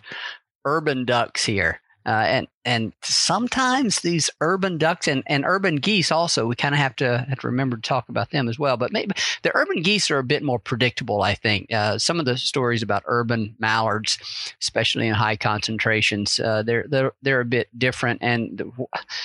urban 0.65 1.05
ducks 1.05 1.45
here. 1.45 1.79
Uh, 2.07 2.23
and 2.27 2.47
and 2.63 2.93
sometimes 3.03 3.99
these 3.99 4.29
urban 4.39 4.77
ducks 4.77 5.09
and, 5.09 5.23
and 5.27 5.43
urban 5.45 5.75
geese 5.75 6.09
also 6.09 6.45
we 6.45 6.55
kind 6.55 6.73
of 6.73 6.79
have 6.79 6.95
to 6.95 7.25
have 7.27 7.39
to 7.39 7.47
remember 7.47 7.75
to 7.75 7.81
talk 7.81 8.07
about 8.07 8.31
them 8.31 8.47
as 8.47 8.57
well. 8.57 8.77
But 8.77 8.93
maybe 8.93 9.11
the 9.43 9.51
urban 9.53 9.81
geese 9.81 10.09
are 10.09 10.17
a 10.17 10.23
bit 10.23 10.41
more 10.41 10.57
predictable. 10.57 11.21
I 11.21 11.35
think 11.35 11.71
uh, 11.73 11.97
some 11.97 12.19
of 12.19 12.25
the 12.25 12.37
stories 12.37 12.81
about 12.81 13.03
urban 13.05 13.55
mallards, 13.59 14.17
especially 14.61 15.07
in 15.07 15.13
high 15.13 15.35
concentrations, 15.35 16.39
uh, 16.39 16.63
they're 16.63 16.85
they're 16.87 17.11
they're 17.21 17.41
a 17.41 17.45
bit 17.45 17.67
different. 17.77 18.21
And 18.21 18.57
the, 18.57 18.71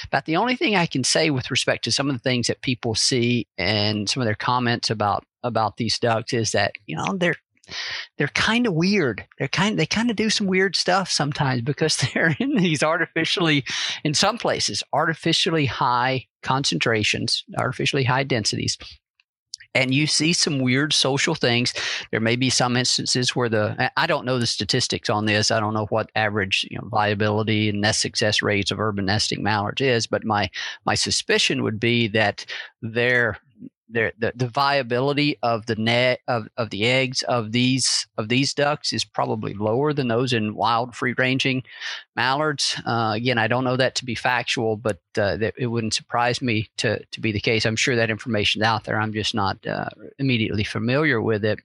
about 0.06 0.24
the 0.24 0.36
only 0.36 0.56
thing 0.56 0.74
I 0.74 0.86
can 0.86 1.04
say 1.04 1.30
with 1.30 1.52
respect 1.52 1.84
to 1.84 1.92
some 1.92 2.08
of 2.08 2.14
the 2.16 2.20
things 2.20 2.48
that 2.48 2.62
people 2.62 2.96
see 2.96 3.46
and 3.56 4.10
some 4.10 4.20
of 4.20 4.26
their 4.26 4.34
comments 4.34 4.90
about 4.90 5.24
about 5.44 5.76
these 5.76 5.98
ducks 5.98 6.32
is 6.32 6.52
that 6.52 6.72
you 6.86 6.96
know 6.96 7.16
they're 7.16 7.36
they're 8.18 8.28
kind 8.28 8.66
of 8.66 8.74
weird. 8.74 9.24
They're 9.38 9.48
kind 9.48 9.78
they 9.78 9.86
kind 9.86 10.10
of 10.10 10.16
do 10.16 10.30
some 10.30 10.46
weird 10.46 10.76
stuff 10.76 11.10
sometimes 11.10 11.62
because 11.62 11.96
they're 12.14 12.36
in 12.38 12.56
these 12.56 12.82
artificially 12.82 13.64
in 14.04 14.14
some 14.14 14.38
places 14.38 14.82
artificially 14.92 15.66
high 15.66 16.26
concentrations, 16.42 17.44
artificially 17.58 18.04
high 18.04 18.24
densities. 18.24 18.76
And 19.74 19.94
you 19.94 20.06
see 20.06 20.34
some 20.34 20.58
weird 20.58 20.92
social 20.92 21.34
things. 21.34 21.72
There 22.10 22.20
may 22.20 22.36
be 22.36 22.50
some 22.50 22.76
instances 22.76 23.34
where 23.34 23.48
the 23.48 23.90
I 23.96 24.06
don't 24.06 24.26
know 24.26 24.38
the 24.38 24.46
statistics 24.46 25.08
on 25.08 25.24
this. 25.24 25.50
I 25.50 25.60
don't 25.60 25.72
know 25.72 25.86
what 25.86 26.10
average 26.14 26.66
you 26.70 26.76
know, 26.76 26.88
viability 26.88 27.70
and 27.70 27.80
nest 27.80 28.02
success 28.02 28.42
rates 28.42 28.70
of 28.70 28.78
urban 28.78 29.06
nesting 29.06 29.42
mallards 29.42 29.80
is, 29.80 30.06
but 30.06 30.24
my 30.24 30.50
my 30.84 30.94
suspicion 30.94 31.62
would 31.62 31.80
be 31.80 32.08
that 32.08 32.44
their 32.82 33.38
the, 33.88 34.32
the 34.34 34.48
viability 34.48 35.38
of 35.42 35.66
the 35.66 35.76
net 35.76 36.20
of, 36.28 36.48
of 36.56 36.70
the 36.70 36.84
eggs 36.86 37.22
of 37.22 37.52
these 37.52 38.06
of 38.16 38.28
these 38.28 38.54
ducks 38.54 38.92
is 38.92 39.04
probably 39.04 39.54
lower 39.54 39.92
than 39.92 40.08
those 40.08 40.32
in 40.32 40.54
wild 40.54 40.94
free 40.94 41.14
ranging 41.18 41.62
mallards. 42.16 42.80
Uh, 42.86 43.12
again, 43.14 43.38
I 43.38 43.48
don't 43.48 43.64
know 43.64 43.76
that 43.76 43.94
to 43.96 44.04
be 44.04 44.14
factual, 44.14 44.76
but 44.76 45.00
uh, 45.18 45.36
that 45.36 45.54
it 45.58 45.66
wouldn't 45.66 45.94
surprise 45.94 46.40
me 46.40 46.70
to 46.78 47.04
to 47.04 47.20
be 47.20 47.32
the 47.32 47.40
case. 47.40 47.66
I'm 47.66 47.76
sure 47.76 47.96
that 47.96 48.10
information's 48.10 48.64
out 48.64 48.84
there. 48.84 49.00
I'm 49.00 49.12
just 49.12 49.34
not 49.34 49.64
uh, 49.66 49.88
immediately 50.18 50.64
familiar 50.64 51.20
with 51.20 51.44
it. 51.44 51.60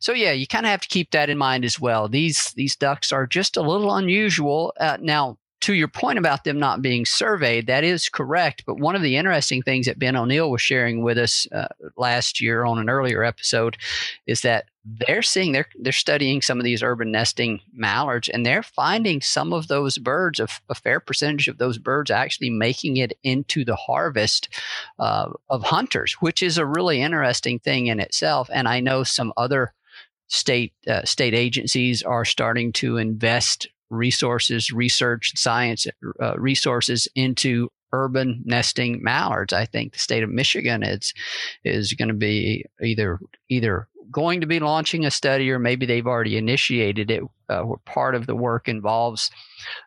So 0.00 0.12
yeah, 0.12 0.32
you 0.32 0.46
kind 0.46 0.66
of 0.66 0.70
have 0.70 0.82
to 0.82 0.88
keep 0.88 1.10
that 1.12 1.30
in 1.30 1.38
mind 1.38 1.64
as 1.64 1.80
well. 1.80 2.08
These 2.08 2.52
these 2.52 2.76
ducks 2.76 3.12
are 3.12 3.26
just 3.26 3.56
a 3.56 3.62
little 3.62 3.94
unusual. 3.94 4.74
Uh, 4.78 4.98
now, 5.00 5.38
to 5.60 5.74
your 5.74 5.88
point 5.88 6.18
about 6.18 6.44
them 6.44 6.58
not 6.58 6.82
being 6.82 7.06
surveyed, 7.06 7.66
that 7.68 7.84
is 7.84 8.08
correct. 8.08 8.64
But 8.66 8.78
one 8.78 8.94
of 8.94 9.02
the 9.02 9.16
interesting 9.16 9.62
things 9.62 9.86
that 9.86 9.98
Ben 9.98 10.16
O'Neill 10.16 10.50
was 10.50 10.60
sharing 10.60 11.02
with 11.02 11.16
us 11.16 11.46
uh, 11.52 11.68
last 11.96 12.40
year 12.40 12.64
on 12.64 12.78
an 12.78 12.90
earlier 12.90 13.24
episode 13.24 13.78
is 14.26 14.42
that 14.42 14.66
they're 14.84 15.22
seeing 15.22 15.52
they're 15.52 15.68
they're 15.80 15.92
studying 15.92 16.42
some 16.42 16.58
of 16.58 16.64
these 16.64 16.82
urban 16.82 17.10
nesting 17.10 17.60
mallards, 17.72 18.28
and 18.28 18.44
they're 18.44 18.62
finding 18.62 19.22
some 19.22 19.54
of 19.54 19.68
those 19.68 19.96
birds, 19.96 20.38
a, 20.38 20.48
a 20.68 20.74
fair 20.74 21.00
percentage 21.00 21.48
of 21.48 21.56
those 21.56 21.78
birds, 21.78 22.10
actually 22.10 22.50
making 22.50 22.98
it 22.98 23.14
into 23.22 23.64
the 23.64 23.76
harvest 23.76 24.50
uh, 24.98 25.30
of 25.48 25.62
hunters, 25.62 26.14
which 26.20 26.42
is 26.42 26.58
a 26.58 26.66
really 26.66 27.00
interesting 27.00 27.58
thing 27.58 27.86
in 27.86 28.00
itself. 28.00 28.50
And 28.52 28.68
I 28.68 28.80
know 28.80 29.02
some 29.02 29.32
other 29.38 29.72
state 30.28 30.74
uh, 30.86 31.04
state 31.04 31.34
agencies 31.34 32.02
are 32.02 32.24
starting 32.24 32.72
to 32.74 32.98
invest 32.98 33.68
resources, 33.90 34.70
research, 34.70 35.32
science 35.36 35.86
uh, 36.20 36.36
resources 36.36 37.08
into 37.14 37.70
urban 37.92 38.42
nesting 38.44 39.02
mallards. 39.02 39.52
I 39.52 39.66
think 39.66 39.92
the 39.92 39.98
state 39.98 40.22
of 40.22 40.30
Michigan 40.30 40.82
is 40.82 41.14
is 41.64 41.92
going 41.92 42.08
to 42.08 42.14
be 42.14 42.64
either 42.82 43.20
either 43.48 43.88
going 44.10 44.40
to 44.40 44.46
be 44.46 44.60
launching 44.60 45.04
a 45.04 45.10
study 45.10 45.50
or 45.50 45.58
maybe 45.58 45.86
they've 45.86 46.06
already 46.06 46.36
initiated 46.36 47.10
it. 47.10 47.22
Uh, 47.48 47.64
part 47.84 48.14
of 48.14 48.26
the 48.26 48.34
work 48.34 48.68
involves 48.68 49.30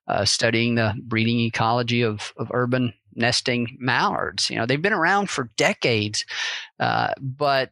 uh, 0.08 0.26
studying 0.26 0.76
the 0.76 0.94
breeding 1.04 1.40
ecology 1.40 2.02
of, 2.02 2.34
of 2.38 2.52
urban 2.54 2.94
nesting 3.16 3.78
mallards. 3.80 4.50
You 4.50 4.58
know, 4.58 4.66
they've 4.66 4.82
been 4.82 4.94
around 4.94 5.30
for 5.30 5.50
decades, 5.58 6.26
uh, 6.80 7.14
but 7.20 7.72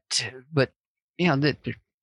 but 0.51 0.71
you 1.17 1.27
know, 1.27 1.35
the, 1.37 1.55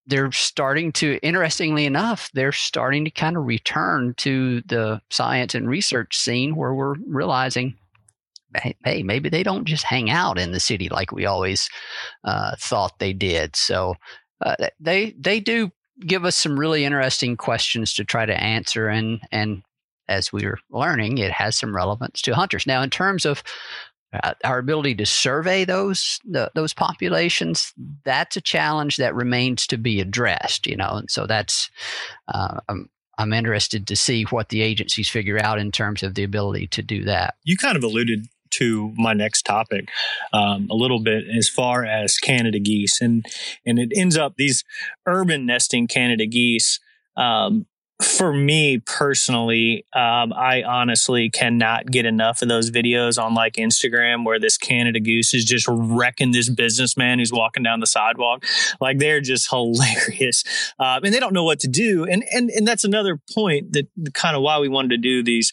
they're 0.07 0.33
starting 0.33 0.91
to 0.91 1.19
interestingly 1.23 1.87
enough 1.87 2.31
they're 2.35 2.53
starting 2.53 3.05
to 3.05 3.11
kind 3.11 3.37
of 3.37 3.45
return 3.45 4.15
to 4.17 4.61
the 4.63 5.01
science 5.11 5.55
and 5.55 5.69
research 5.69 6.19
scene 6.19 6.57
where 6.57 6.75
we're 6.75 6.95
realizing 7.07 7.77
hey 8.85 9.03
maybe 9.03 9.29
they 9.29 9.43
don't 9.43 9.65
just 9.65 9.85
hang 9.85 10.11
out 10.11 10.39
in 10.39 10.53
the 10.53 10.61
city 10.61 10.89
like 10.89 11.13
we 11.13 11.27
always 11.27 11.69
uh, 12.25 12.55
thought 12.59 12.99
they 12.99 13.13
did. 13.13 13.57
So 13.57 13.95
uh, 14.45 14.57
they 14.81 15.15
they 15.19 15.41
do 15.41 15.71
give 16.01 16.25
us 16.25 16.37
some 16.37 16.59
really 16.59 16.85
interesting 16.85 17.37
questions 17.37 17.95
to 17.95 18.05
try 18.05 18.27
to 18.27 18.43
answer 18.43 18.89
and 18.89 19.21
and 19.31 19.63
as 20.09 20.33
we're 20.33 20.59
learning 20.71 21.19
it 21.19 21.31
has 21.31 21.57
some 21.57 21.75
relevance 21.75 22.21
to 22.23 22.35
hunters. 22.35 22.67
Now 22.67 22.83
in 22.83 22.91
terms 22.91 23.25
of 23.25 23.43
our 24.45 24.59
ability 24.59 24.95
to 24.95 25.07
survey 25.07 25.65
those 25.65 26.21
the, 26.25 26.51
those 26.55 26.75
populations 26.75 27.73
that's 28.05 28.37
a 28.37 28.41
challenge 28.41 28.97
that 28.97 29.15
remains 29.15 29.67
to 29.67 29.79
be 29.79 30.01
addressed 30.01 30.67
you 30.67 30.77
know 30.77 30.97
and 30.97 31.11
so 31.11 31.27
that's 31.27 31.71
uh, 32.29 32.61
I'm, 32.69 32.89
I'm 33.19 33.33
interested 33.33 33.87
to 33.87 33.97
see 33.97 34.25
what 34.25 34.49
the 34.49 34.63
agencies 34.63 35.09
figure 35.09 35.39
out 35.39 35.59
in 35.59 35.71
terms 35.71 36.03
of 36.03 36.15
the 36.15 36.25
ability 36.25 36.67
to 36.69 36.83
do 36.83 37.05
that. 37.05 37.35
You 37.45 37.57
kind 37.57 37.77
of 37.77 37.85
alluded 37.85 38.27
to 38.53 38.93
my 38.97 39.15
next 39.15 39.43
topic 39.43 39.89
um, 40.33 40.69
a 40.71 40.75
little 40.75 41.01
bit 41.01 41.25
as 41.37 41.49
far 41.49 41.85
as 41.85 42.19
Canada 42.19 42.59
geese 42.59 43.01
and 43.01 43.25
and 43.65 43.79
it 43.79 43.93
ends 43.97 44.17
up 44.17 44.35
these 44.37 44.65
urban 45.07 45.47
nesting 45.47 45.87
Canada 45.87 46.27
geese 46.27 46.81
um, 47.17 47.67
for 48.03 48.33
me 48.33 48.79
personally, 48.79 49.85
um, 49.95 50.33
I 50.33 50.63
honestly 50.67 51.31
cannot 51.31 51.91
get 51.91 52.05
enough 52.07 52.43
of 52.43 52.49
those 52.49 52.71
videos 52.71 53.23
on 53.23 53.35
like 53.35 53.55
Instagram 53.55 54.25
where 54.25 54.39
this 54.39 54.57
Canada 54.57 55.01
goose 55.01 55.35
is 55.35 55.45
just 55.45 55.67
wrecking 55.69 56.33
this 56.33 56.49
businessman 56.49 57.19
who's 57.19 57.33
walking 57.33 57.63
down 57.63 57.81
the 57.81 57.87
sidewalk. 57.87 58.45
Like 58.81 58.99
they're 58.99 59.21
just 59.21 59.49
hilarious, 59.51 60.45
um, 60.79 61.05
and 61.05 61.15
they 61.15 61.21
don't 61.21 61.33
know 61.33 61.45
what 61.45 61.61
to 61.61 61.69
do. 61.69 62.05
And 62.05 62.25
and 62.33 62.51
and 62.51 62.67
that's 62.67 62.85
another 62.85 63.21
point 63.35 63.73
that 63.73 63.89
kind 64.15 64.37
of 64.37 64.43
why 64.43 64.59
we 64.59 64.69
wanted 64.69 64.91
to 64.91 64.99
do 64.99 65.23
these 65.23 65.53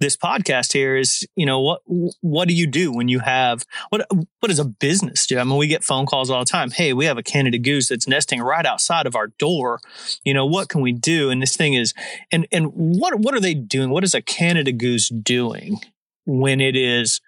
this 0.00 0.16
podcast 0.16 0.72
here 0.72 0.96
is 0.96 1.26
you 1.36 1.46
know 1.46 1.60
what 1.60 1.82
what 2.20 2.48
do 2.48 2.54
you 2.54 2.66
do 2.66 2.92
when 2.92 3.08
you 3.08 3.20
have 3.20 3.64
what 3.90 4.06
what 4.10 4.48
does 4.48 4.58
a 4.58 4.64
business 4.64 5.26
do? 5.26 5.38
I 5.38 5.44
mean, 5.44 5.58
we 5.58 5.66
get 5.66 5.84
phone 5.84 6.06
calls 6.06 6.30
all 6.30 6.40
the 6.40 6.50
time. 6.50 6.70
Hey, 6.70 6.92
we 6.92 7.04
have 7.04 7.18
a 7.18 7.22
Canada 7.22 7.58
goose 7.58 7.88
that's 7.88 8.08
nesting 8.08 8.40
right 8.40 8.66
outside 8.66 9.06
of 9.06 9.14
our 9.14 9.28
door. 9.28 9.80
You 10.24 10.34
know 10.34 10.46
what 10.46 10.68
can 10.68 10.80
we 10.80 10.92
do? 10.92 11.30
And 11.30 11.42
this 11.42 11.56
thing 11.56 11.74
is 11.74 11.89
and 12.32 12.46
and 12.52 12.66
what 12.74 13.18
what 13.20 13.34
are 13.34 13.40
they 13.40 13.54
doing? 13.54 13.90
What 13.90 14.04
is 14.04 14.14
a 14.14 14.22
Canada 14.22 14.72
goose 14.72 15.08
doing 15.08 15.78
when 16.26 16.60
it 16.60 16.76
is 16.76 17.20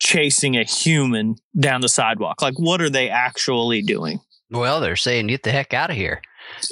chasing 0.00 0.56
a 0.56 0.64
human 0.64 1.36
down 1.58 1.80
the 1.80 1.88
sidewalk? 1.88 2.42
Like 2.42 2.58
what 2.58 2.80
are 2.80 2.90
they 2.90 3.08
actually 3.08 3.82
doing? 3.82 4.20
Well, 4.50 4.80
they're 4.80 4.96
saying 4.96 5.28
get 5.28 5.42
the 5.42 5.52
heck 5.52 5.72
out 5.74 5.90
of 5.90 5.96
here. 5.96 6.22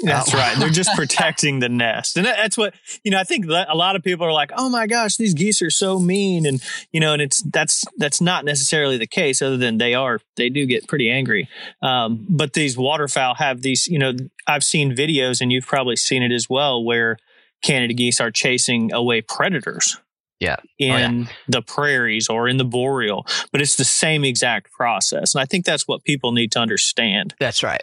That's 0.03 0.35
right. 0.35 0.57
They're 0.59 0.71
just 0.71 0.95
protecting 0.95 1.59
the 1.59 1.69
nest. 1.69 2.17
And 2.17 2.27
that's 2.27 2.57
what, 2.57 2.75
you 3.03 3.11
know, 3.11 3.19
I 3.19 3.25
think 3.25 3.47
a 3.47 3.77
lot 3.77 3.97
of 3.97 4.03
people 4.03 4.27
are 4.27 4.33
like, 4.33 4.51
"Oh 4.57 4.69
my 4.69 4.87
gosh, 4.87 5.17
these 5.17 5.35
geese 5.35 5.63
are 5.63 5.71
so 5.71 5.99
mean." 5.99 6.47
And, 6.47 6.63
you 6.93 7.01
know, 7.01 7.13
and 7.13 7.23
it's 7.23 7.43
that's 7.43 7.85
that's 7.97 8.21
not 8.21 8.45
necessarily 8.45 8.99
the 8.99 9.07
case 9.07 9.43
other 9.43 9.57
than 9.57 9.79
they 9.79 9.95
are 9.95 10.21
they 10.39 10.49
do 10.49 10.65
get 10.65 10.89
pretty 10.89 11.11
angry. 11.11 11.49
Um, 11.83 12.25
but 12.29 12.55
these 12.55 12.79
waterfowl 12.79 13.35
have 13.35 13.61
these, 13.61 13.87
you 13.87 13.99
know, 13.99 14.15
I've 14.47 14.65
seen 14.65 14.97
videos 14.97 15.43
and 15.43 15.53
you've 15.53 15.67
probably 15.67 15.97
seen 15.97 16.23
it 16.23 16.33
as 16.33 16.49
well 16.49 16.83
where 16.83 17.19
Canada 17.63 17.93
geese 17.93 18.21
are 18.21 18.31
chasing 18.31 18.93
away 18.93 19.21
predators. 19.21 19.99
Yeah. 20.41 20.57
In 20.79 20.93
oh, 20.93 20.97
yeah. 20.97 21.25
the 21.49 21.63
prairies 21.63 22.29
or 22.29 22.49
in 22.49 22.59
the 22.59 22.65
boreal, 22.65 23.27
but 23.51 23.61
it's 23.61 23.75
the 23.75 23.85
same 23.85 24.25
exact 24.25 24.71
process. 24.71 25.35
And 25.35 25.43
I 25.43 25.47
think 25.47 25.65
that's 25.65 25.89
what 25.89 26.05
people 26.05 26.31
need 26.31 26.53
to 26.53 26.61
understand. 26.61 27.35
That's 27.41 27.65
right. 27.65 27.83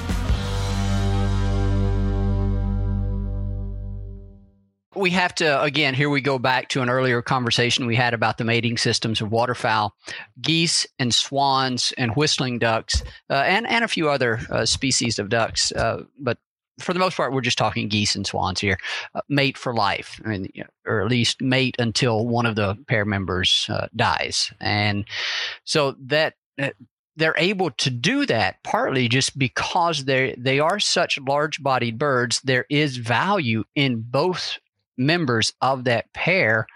we 5.01 5.09
have 5.09 5.35
to 5.35 5.61
again 5.61 5.93
here 5.93 6.09
we 6.09 6.21
go 6.21 6.39
back 6.39 6.69
to 6.69 6.81
an 6.81 6.89
earlier 6.89 7.21
conversation 7.21 7.85
we 7.85 7.95
had 7.95 8.13
about 8.13 8.37
the 8.37 8.45
mating 8.45 8.77
systems 8.77 9.19
of 9.19 9.31
waterfowl 9.31 9.93
geese 10.39 10.87
and 10.99 11.13
swans 11.13 11.93
and 11.97 12.15
whistling 12.15 12.59
ducks 12.59 13.03
uh, 13.29 13.43
and 13.45 13.67
and 13.67 13.83
a 13.83 13.87
few 13.87 14.09
other 14.09 14.39
uh, 14.49 14.65
species 14.65 15.19
of 15.19 15.27
ducks 15.27 15.71
uh, 15.73 16.03
but 16.19 16.37
for 16.79 16.93
the 16.93 16.99
most 16.99 17.17
part 17.17 17.33
we're 17.33 17.41
just 17.41 17.57
talking 17.57 17.89
geese 17.89 18.15
and 18.15 18.25
swans 18.25 18.61
here 18.61 18.77
uh, 19.15 19.21
mate 19.27 19.57
for 19.57 19.73
life 19.73 20.21
I 20.23 20.29
mean, 20.29 20.47
or 20.85 21.01
at 21.01 21.07
least 21.07 21.41
mate 21.41 21.75
until 21.79 22.27
one 22.27 22.45
of 22.45 22.55
the 22.55 22.77
pair 22.87 23.05
members 23.05 23.67
uh, 23.69 23.87
dies. 23.95 24.51
And 24.59 25.05
so 25.63 25.95
that 26.07 26.35
uh, 26.59 26.69
they're 27.15 27.35
able 27.37 27.71
to 27.71 27.89
do 27.89 28.25
that 28.25 28.63
partly 28.63 29.07
just 29.07 29.37
because 29.37 30.05
they 30.05 30.35
they 30.37 30.59
are 30.59 30.79
such 30.79 31.19
large 31.19 31.61
bodied 31.61 31.97
birds 31.97 32.41
there 32.43 32.65
is 32.69 32.97
value 32.97 33.63
in 33.75 34.01
both 34.01 34.57
members 34.97 35.53
of 35.61 35.85
that 35.85 36.11
pair 36.13 36.67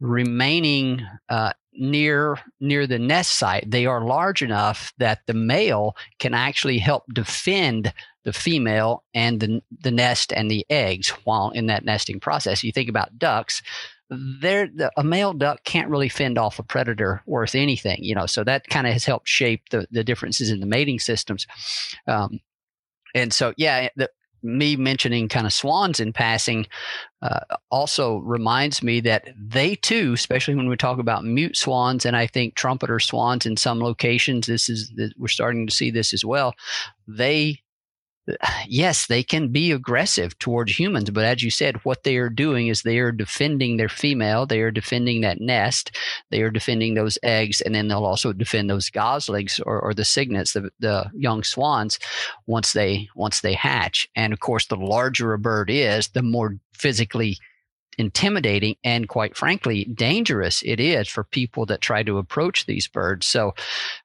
remaining 0.00 1.00
uh, 1.28 1.52
near 1.72 2.38
near 2.60 2.86
the 2.86 2.98
nest 2.98 3.32
site 3.32 3.68
they 3.68 3.86
are 3.86 4.04
large 4.04 4.42
enough 4.42 4.92
that 4.98 5.20
the 5.26 5.34
male 5.34 5.96
can 6.18 6.34
actually 6.34 6.78
help 6.78 7.02
defend 7.12 7.92
the 8.24 8.32
female 8.32 9.04
and 9.12 9.40
the, 9.40 9.62
the 9.80 9.90
nest 9.90 10.32
and 10.32 10.50
the 10.50 10.64
eggs 10.70 11.10
while 11.24 11.50
in 11.50 11.66
that 11.66 11.84
nesting 11.84 12.18
process. 12.18 12.64
You 12.64 12.72
think 12.72 12.88
about 12.88 13.18
ducks 13.18 13.62
there 14.10 14.68
the, 14.74 14.90
a 14.96 15.04
male 15.04 15.32
duck 15.32 15.64
can't 15.64 15.88
really 15.88 16.08
fend 16.10 16.36
off 16.36 16.58
a 16.58 16.62
predator 16.62 17.22
worth 17.26 17.54
anything 17.54 17.98
you 18.02 18.14
know 18.14 18.26
so 18.26 18.44
that 18.44 18.68
kind 18.68 18.86
of 18.86 18.92
has 18.92 19.06
helped 19.06 19.26
shape 19.26 19.62
the, 19.70 19.86
the 19.90 20.04
differences 20.04 20.50
in 20.50 20.60
the 20.60 20.66
mating 20.66 20.98
systems. 20.98 21.46
Um, 22.06 22.40
and 23.14 23.32
so 23.32 23.54
yeah 23.56 23.88
the, 23.96 24.10
me 24.44 24.76
mentioning 24.76 25.28
kind 25.28 25.46
of 25.46 25.52
swans 25.52 25.98
in 25.98 26.12
passing 26.12 26.66
uh, 27.22 27.40
also 27.70 28.18
reminds 28.18 28.82
me 28.82 29.00
that 29.00 29.28
they 29.36 29.74
too, 29.76 30.12
especially 30.12 30.54
when 30.54 30.68
we 30.68 30.76
talk 30.76 30.98
about 30.98 31.24
mute 31.24 31.56
swans 31.56 32.04
and 32.04 32.14
I 32.14 32.26
think 32.26 32.54
trumpeter 32.54 33.00
swans 33.00 33.46
in 33.46 33.56
some 33.56 33.80
locations, 33.80 34.46
this 34.46 34.68
is 34.68 34.92
we're 35.18 35.28
starting 35.28 35.66
to 35.66 35.74
see 35.74 35.90
this 35.90 36.12
as 36.12 36.24
well. 36.24 36.54
They 37.08 37.63
yes, 38.66 39.06
they 39.06 39.22
can 39.22 39.48
be 39.48 39.70
aggressive 39.72 40.38
towards 40.38 40.78
humans, 40.78 41.10
but 41.10 41.24
as 41.24 41.42
you 41.42 41.50
said, 41.50 41.76
what 41.84 42.04
they 42.04 42.16
are 42.16 42.30
doing 42.30 42.68
is 42.68 42.82
they 42.82 42.98
are 42.98 43.12
defending 43.12 43.76
their 43.76 43.88
female, 43.88 44.46
they 44.46 44.60
are 44.60 44.70
defending 44.70 45.20
that 45.20 45.40
nest, 45.40 45.96
they 46.30 46.40
are 46.40 46.50
defending 46.50 46.94
those 46.94 47.18
eggs, 47.22 47.60
and 47.60 47.74
then 47.74 47.88
they'll 47.88 48.04
also 48.04 48.32
defend 48.32 48.70
those 48.70 48.90
goslings 48.90 49.60
or, 49.60 49.80
or 49.80 49.92
the 49.92 50.04
cygnets, 50.04 50.52
the, 50.52 50.70
the 50.80 51.10
young 51.14 51.42
swans, 51.42 51.98
once 52.46 52.72
they 52.72 53.08
once 53.14 53.40
they 53.40 53.54
hatch. 53.54 54.08
And 54.16 54.32
of 54.32 54.40
course, 54.40 54.66
the 54.66 54.76
larger 54.76 55.34
a 55.34 55.38
bird 55.38 55.68
is, 55.70 56.08
the 56.08 56.22
more 56.22 56.56
physically 56.72 57.38
intimidating 57.98 58.74
and 58.82 59.08
quite 59.08 59.36
frankly 59.36 59.84
dangerous 59.84 60.62
it 60.64 60.80
is 60.80 61.08
for 61.08 61.22
people 61.22 61.64
that 61.64 61.80
try 61.80 62.02
to 62.02 62.18
approach 62.18 62.66
these 62.66 62.88
birds 62.88 63.24
so 63.24 63.54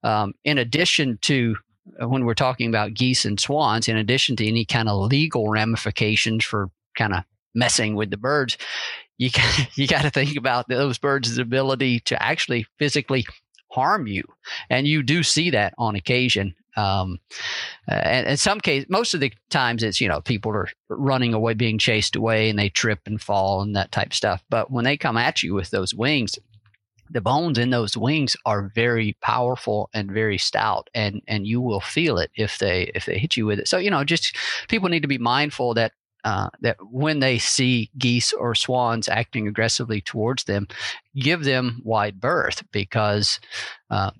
um, 0.03 0.31
in 0.43 0.59
addition 0.59 1.17
to 1.23 1.55
when 2.00 2.25
we're 2.25 2.34
talking 2.34 2.69
about 2.69 2.93
geese 2.93 3.25
and 3.25 3.39
swans, 3.39 3.88
in 3.88 3.98
addition 3.98 4.36
to 4.38 4.48
any 4.48 4.65
kind 4.65 4.89
of 4.89 5.10
legal 5.10 5.50
ramifications 5.50 6.43
for 6.43 6.69
kind 6.98 7.13
of 7.13 7.24
messing 7.53 7.96
with 7.96 8.10
the 8.12 8.17
birds, 8.17 8.58
you 9.17 9.29
you 9.75 9.88
got 9.88 10.03
to 10.03 10.10
think 10.10 10.38
about 10.38 10.67
those 10.67 10.98
birds' 10.98 11.38
ability 11.38 12.00
to 12.01 12.22
actually 12.22 12.65
physically 12.77 13.25
harm 13.72 14.08
you, 14.08 14.24
and 14.69 14.88
you 14.88 15.03
do 15.03 15.24
see 15.24 15.51
that 15.51 15.74
on 15.77 15.96
occasion. 15.96 16.55
Um, 16.77 17.19
and 17.88 18.27
in 18.27 18.38
some 18.38 18.62
cases, 18.62 18.89
most 18.89 19.13
of 19.13 19.19
the 19.19 19.34
times, 19.50 19.84
it's 19.84 20.00
you 20.00 20.08
know 20.08 20.22
people 20.22 20.51
are 20.51 20.69
running 20.89 21.34
away, 21.34 21.53
being 21.53 21.77
chased 21.77 22.15
away, 22.15 22.50
and 22.50 22.58
they 22.58 22.69
trip 22.69 23.00
and 23.05 23.22
fall 23.22 23.62
and 23.62 23.75
that 23.75 23.91
type 23.91 24.08
of 24.08 24.13
stuff. 24.13 24.43
But 24.50 24.72
when 24.72 24.86
they 24.86 24.98
come 24.98 25.17
at 25.17 25.43
you 25.43 25.53
with 25.53 25.69
those 25.69 25.93
wings, 25.93 26.39
the 27.10 27.22
bones 27.22 27.58
in 27.58 27.70
those 27.70 27.98
wings 27.98 28.36
are 28.46 28.72
very 28.75 29.16
powerful 29.22 29.89
and 29.94 30.12
very 30.12 30.38
stout 30.38 30.89
and 30.94 31.22
and 31.28 31.48
you 31.48 31.62
will 31.62 31.82
feel 31.82 32.18
it 32.18 32.32
if 32.36 32.60
they 32.60 32.92
if 32.96 33.06
they 33.06 33.18
hit 33.18 33.36
you 33.36 33.46
with 33.46 33.60
it 33.60 33.68
so 33.68 33.78
you 33.78 33.89
know 33.89 34.04
just 34.04 34.36
people 34.68 34.89
need 34.89 35.01
to 35.01 35.08
be 35.08 35.18
mindful 35.18 35.74
that 35.74 35.93
uh, 36.26 36.50
that 36.62 36.78
when 36.91 37.19
they 37.19 37.38
see 37.38 37.89
geese 37.98 38.34
or 38.34 38.54
swans 38.54 39.08
acting 39.08 39.48
aggressively 39.48 40.02
towards 40.02 40.43
them, 40.43 40.67
give 41.15 41.43
them 41.43 41.82
wide 41.84 42.19
berth 42.19 42.63
because, 42.72 43.39
uh, 43.89 44.12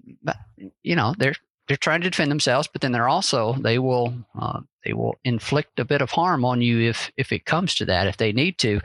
you 0.82 0.96
know, 0.96 1.14
they're 1.18 1.36
they're 1.68 1.78
trying 1.78 2.02
to 2.02 2.10
defend 2.10 2.32
themselves, 2.32 2.68
but 2.72 2.82
then 2.82 2.92
they're 2.92 3.10
also 3.10 3.54
they 3.54 3.80
will 3.80 4.14
uh, 4.40 4.62
they 4.84 4.94
will 4.94 5.18
inflict 5.24 5.80
a 5.80 5.86
bit 5.86 6.02
of 6.02 6.10
harm 6.10 6.46
on 6.46 6.62
you 6.62 6.80
if 6.80 7.12
if 7.18 7.32
it 7.32 7.46
comes 7.46 7.76
to 7.76 7.86
that 7.86 8.08
if 8.08 8.18
they 8.18 8.32
need 8.32 8.58
to. 8.60 8.82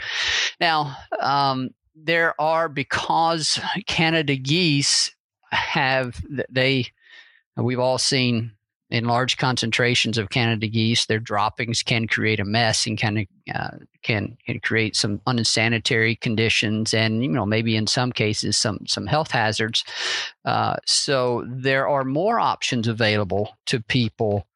Now, 0.60 0.96
um, 1.20 1.70
there 1.94 2.38
are 2.40 2.68
because 2.68 3.60
Canada 3.86 4.36
geese 4.36 5.14
have 5.50 6.20
they 6.50 6.86
we've 7.56 7.78
all 7.78 7.98
seen 7.98 8.52
in 8.90 9.06
large 9.06 9.38
concentrations 9.38 10.18
of 10.18 10.30
Canada 10.30 10.68
geese, 10.68 11.06
their 11.06 11.18
droppings 11.18 11.82
can 11.82 12.06
create 12.06 12.38
a 12.38 12.44
mess 12.44 12.86
and 12.86 12.96
of 13.18 13.26
uh, 13.52 13.78
can 14.02 14.36
can 14.46 14.60
create 14.60 14.94
some 14.94 15.20
unsanitary 15.26 16.16
conditions, 16.16 16.94
and 16.94 17.22
you 17.22 17.30
know 17.30 17.46
maybe 17.46 17.76
in 17.76 17.86
some 17.86 18.12
cases 18.12 18.56
some 18.56 18.78
some 18.86 19.06
health 19.06 19.30
hazards. 19.30 19.84
Uh, 20.44 20.76
so 20.86 21.44
there 21.48 21.88
are 21.88 22.04
more 22.04 22.38
options 22.38 22.86
available 22.86 23.56
to 23.66 23.80
people 23.80 24.46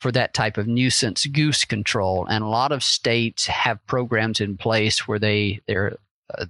for 0.00 0.12
that 0.12 0.32
type 0.32 0.58
of 0.58 0.68
nuisance 0.68 1.26
goose 1.26 1.64
control, 1.64 2.26
and 2.26 2.44
a 2.44 2.48
lot 2.48 2.72
of 2.72 2.84
states 2.84 3.46
have 3.46 3.84
programs 3.86 4.40
in 4.40 4.56
place 4.56 5.08
where 5.08 5.18
they 5.18 5.60
they're 5.66 5.96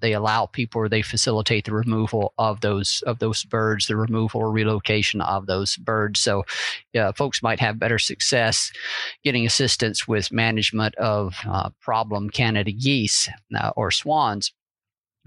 they 0.00 0.12
allow 0.12 0.46
people 0.46 0.80
or 0.80 0.88
they 0.88 1.02
facilitate 1.02 1.64
the 1.64 1.72
removal 1.72 2.34
of 2.38 2.60
those 2.60 3.02
of 3.06 3.18
those 3.18 3.44
birds, 3.44 3.86
the 3.86 3.96
removal 3.96 4.40
or 4.40 4.50
relocation 4.50 5.20
of 5.20 5.46
those 5.46 5.76
birds. 5.76 6.20
So, 6.20 6.44
yeah, 6.92 7.12
folks 7.12 7.42
might 7.42 7.60
have 7.60 7.78
better 7.78 7.98
success 7.98 8.72
getting 9.22 9.46
assistance 9.46 10.08
with 10.08 10.32
management 10.32 10.94
of 10.96 11.36
uh, 11.48 11.70
problem 11.80 12.30
Canada 12.30 12.72
geese 12.72 13.28
uh, 13.56 13.70
or 13.76 13.90
swans 13.90 14.52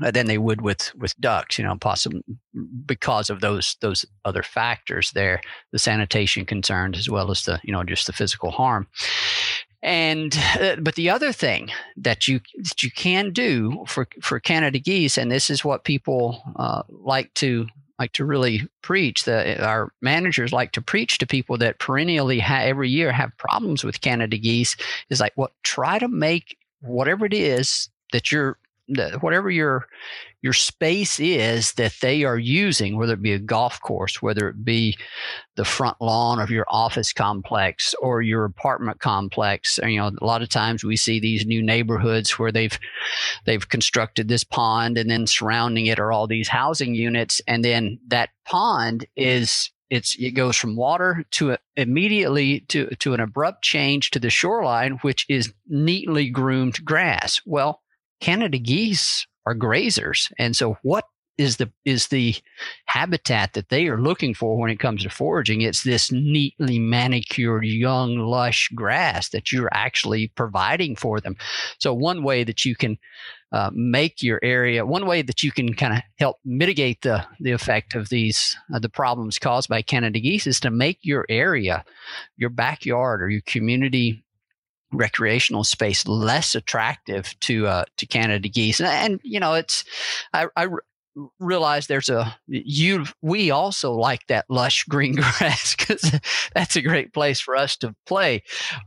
uh, 0.04 0.12
than 0.12 0.28
they 0.28 0.38
would 0.38 0.62
with 0.62 0.94
with 0.96 1.20
ducks. 1.22 1.58
You 1.58 1.66
know, 1.66 1.78
possibly 1.80 2.24
because 2.86 3.30
of 3.30 3.40
those 3.40 3.78
those 3.82 4.06
other 4.26 4.44
factors 4.44 5.12
there, 5.12 5.42
the 5.72 5.80
sanitation 5.80 6.46
concerns 6.46 6.98
as 6.98 7.10
well 7.10 7.32
as 7.32 7.46
the 7.46 7.60
you 7.64 7.72
know 7.72 7.84
just 7.84 8.08
the 8.08 8.14
physical 8.14 8.52
harm. 8.52 8.88
And 9.84 10.38
uh, 10.60 10.76
but 10.80 10.96
the 10.96 11.10
other 11.10 11.32
thing 11.32 11.72
that 11.98 12.28
you 12.28 12.39
that 12.58 12.84
you 12.84 12.91
can 12.91 13.32
do 13.32 13.84
for 13.88 14.08
for 14.22 14.39
Canada 14.39 14.80
geese, 14.80 15.17
and 15.17 15.32
this 15.32 15.50
is 15.50 15.65
what 15.65 15.86
people 15.86 16.44
uh, 16.56 16.84
like 16.89 17.34
to 17.36 17.67
like 17.98 18.12
to 18.13 18.26
really 18.26 18.67
preach. 18.84 19.26
That 19.26 19.60
our 19.60 19.91
managers 20.02 20.54
like 20.54 20.72
to 20.74 20.82
preach 20.82 21.17
to 21.17 21.28
people 21.28 21.58
that 21.58 21.80
perennially 21.80 22.39
ha- 22.39 22.62
every 22.62 22.89
year 22.89 23.12
have 23.12 23.36
problems 23.38 23.84
with 23.84 24.02
Canada 24.02 24.38
geese. 24.38 24.76
Is 25.10 25.20
like 25.20 25.34
what 25.36 25.52
try 25.63 25.98
to 25.98 26.08
make 26.08 26.58
whatever 26.82 27.26
it 27.26 27.34
is 27.34 27.89
that 28.12 28.32
you're 28.32 28.58
whatever 29.20 29.50
your 29.50 29.88
your 30.41 30.54
space 30.54 31.20
is 31.20 31.74
that 31.74 31.94
they 32.02 32.24
are 32.24 32.38
using, 32.38 32.98
whether 32.98 33.13
it 33.13 33.22
be 33.22 33.34
a 33.34 33.39
golf 33.39 33.80
course, 33.80 34.22
whether 34.22 34.50
it 34.50 34.65
be 34.65 34.98
the 35.56 35.65
front 35.65 35.98
lawn 36.02 36.39
of 36.39 36.50
your 36.50 36.65
office 36.70 37.13
complex 37.13 37.94
or 38.02 38.22
your 38.22 38.46
apartment 38.46 39.00
complex. 39.00 39.80
You 39.84 39.98
know, 39.98 40.12
a 40.20 40.26
lot 40.26 40.41
of 40.41 40.50
times 40.50 40.84
we 40.84 40.98
see 40.98 41.20
these 41.20 41.46
new 41.46 41.62
neighborhoods 41.62 42.39
where 42.39 42.52
they've 42.52 42.78
they've 43.46 43.67
constructed 43.70 44.28
this 44.28 44.44
pond 44.44 44.98
and 44.98 45.10
then 45.10 45.28
surrounding 45.28 45.86
it 45.86 46.00
are 46.00 46.12
all 46.12 46.28
these 46.28 46.48
housing 46.48 46.96
units, 46.96 47.41
and 47.48 47.63
then 47.63 48.00
that 48.08 48.30
pond 48.46 49.06
is 49.15 49.72
it's 49.91 50.15
it 50.17 50.32
goes 50.32 50.56
from 50.56 50.76
water 50.76 51.26
to 51.32 51.52
a, 51.52 51.58
immediately 51.76 52.62
to 52.62 52.88
to 52.96 53.13
an 53.13 53.20
abrupt 53.20 53.62
change 53.62 54.10
to 54.12 54.20
the 54.20 54.30
shoreline, 54.30 54.94
which 55.02 55.26
is 55.30 55.54
neatly 55.67 56.30
groomed 56.30 56.84
grass. 56.84 57.41
Well, 57.46 57.82
Canada 58.21 58.60
geese 58.60 59.27
are 59.45 59.55
grazers. 59.55 60.31
And 60.39 60.55
so 60.55 60.77
what 60.84 61.05
is 61.38 61.57
the 61.57 61.71
is 61.86 62.07
the 62.07 62.36
habitat 62.86 63.53
that 63.53 63.69
they 63.69 63.88
are 63.88 63.99
looking 63.99 64.34
for 64.34 64.57
when 64.57 64.69
it 64.69 64.79
comes 64.79 65.03
to 65.03 65.10
foraging 65.10 65.62
it's 65.62 65.84
this 65.84 66.12
neatly 66.12 66.77
manicured 66.77 67.65
young 67.65 68.17
lush 68.17 68.69
grass 68.75 69.29
that 69.29 69.51
you're 69.51 69.69
actually 69.73 70.27
providing 70.36 70.95
for 70.95 71.19
them 71.19 71.36
so 71.79 71.93
one 71.93 72.21
way 72.23 72.43
that 72.43 72.65
you 72.65 72.75
can 72.75 72.97
uh, 73.53 73.71
make 73.73 74.21
your 74.21 74.39
area 74.43 74.86
one 74.86 75.07
way 75.07 75.21
that 75.21 75.41
you 75.41 75.51
can 75.51 75.73
kind 75.73 75.93
of 75.93 76.01
help 76.19 76.38
mitigate 76.45 77.01
the 77.01 77.25
the 77.39 77.51
effect 77.51 77.95
of 77.95 78.10
these 78.10 78.55
uh, 78.73 78.79
the 78.79 78.89
problems 78.89 79.39
caused 79.39 79.69
by 79.69 79.81
canada 79.81 80.19
geese 80.19 80.45
is 80.45 80.60
to 80.60 80.69
make 80.69 80.99
your 81.01 81.25
area 81.29 81.84
your 82.38 82.49
backyard 82.49 83.21
or 83.21 83.29
your 83.29 83.41
community 83.45 84.21
recreational 84.91 85.63
space 85.63 86.08
less 86.08 86.56
attractive 86.56 87.38
to 87.41 87.67
uh, 87.67 87.86
to 87.97 88.06
Canada 88.06 88.47
geese. 88.49 88.80
And, 88.80 88.89
and 88.89 89.21
you 89.23 89.39
know, 89.39 89.54
it's 89.54 89.84
I, 90.34 90.47
I, 90.56 90.67
realize 91.39 91.88
there's 91.88 92.10
a 92.10 92.38
you 92.47 93.06
we 93.21 93.51
also 93.51 93.91
like 93.91 94.25
that 94.27 94.45
lush 94.49 94.84
green 94.89 95.13
grass 95.13 95.75
because 95.75 96.19
that's 96.56 96.75
a 96.75 96.82
great 96.82 97.13
place 97.13 97.39
for 97.39 97.56
us 97.56 97.75
to 97.75 97.93
play 98.06 98.41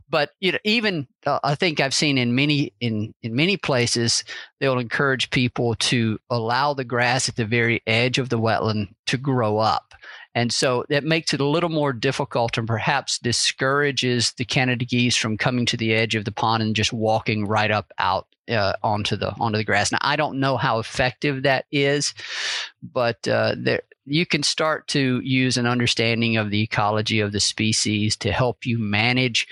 but 0.09 0.31
you 0.39 0.51
know 0.51 0.57
even 0.63 1.07
uh, 1.25 1.39
i 1.43 1.53
think 1.53 1.79
i've 1.79 1.93
seen 1.93 2.17
in 2.17 2.33
many 2.33 2.73
in 2.81 3.13
in 3.21 3.35
many 3.35 3.57
places 3.57 4.23
they'll 4.59 4.79
encourage 4.79 5.29
people 5.29 5.75
to 5.75 6.17
allow 6.31 6.73
the 6.73 6.83
grass 6.83 7.29
at 7.29 7.35
the 7.35 7.45
very 7.45 7.81
edge 7.85 8.17
of 8.17 8.29
the 8.29 8.39
wetland 8.39 8.87
to 9.05 9.17
grow 9.17 9.59
up 9.59 9.93
and 10.35 10.51
so 10.51 10.83
that 10.89 11.05
makes 11.05 11.33
it 11.33 11.39
a 11.39 11.47
little 11.47 11.69
more 11.69 11.93
difficult 11.93 12.57
and 12.57 12.67
perhaps 12.67 13.17
discourages 13.19 14.33
the 14.33 14.43
Canada 14.43 14.83
geese 14.83 15.15
from 15.15 15.37
coming 15.37 15.65
to 15.65 15.77
the 15.77 15.93
edge 15.93 16.13
of 16.13 16.25
the 16.25 16.31
pond 16.31 16.61
and 16.61 16.75
just 16.75 16.91
walking 16.91 17.47
right 17.47 17.71
up 17.71 17.91
out 17.97 18.27
uh, 18.49 18.73
onto 18.83 19.15
the 19.15 19.31
onto 19.39 19.57
the 19.57 19.63
grass. 19.63 19.91
Now 19.91 19.97
I 20.01 20.17
don't 20.17 20.39
know 20.39 20.57
how 20.57 20.79
effective 20.79 21.43
that 21.43 21.65
is, 21.71 22.13
but 22.83 23.25
uh, 23.27 23.55
there 23.57 23.81
you 24.05 24.25
can 24.25 24.43
start 24.43 24.87
to 24.89 25.19
use 25.21 25.57
an 25.57 25.65
understanding 25.65 26.37
of 26.37 26.51
the 26.51 26.61
ecology 26.61 27.21
of 27.21 27.31
the 27.31 27.39
species 27.39 28.15
to 28.17 28.31
help 28.31 28.65
you 28.65 28.77
manage 28.77 29.47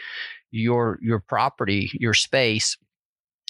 your 0.51 0.99
your 1.01 1.19
property, 1.19 1.89
your 1.93 2.13
space 2.13 2.77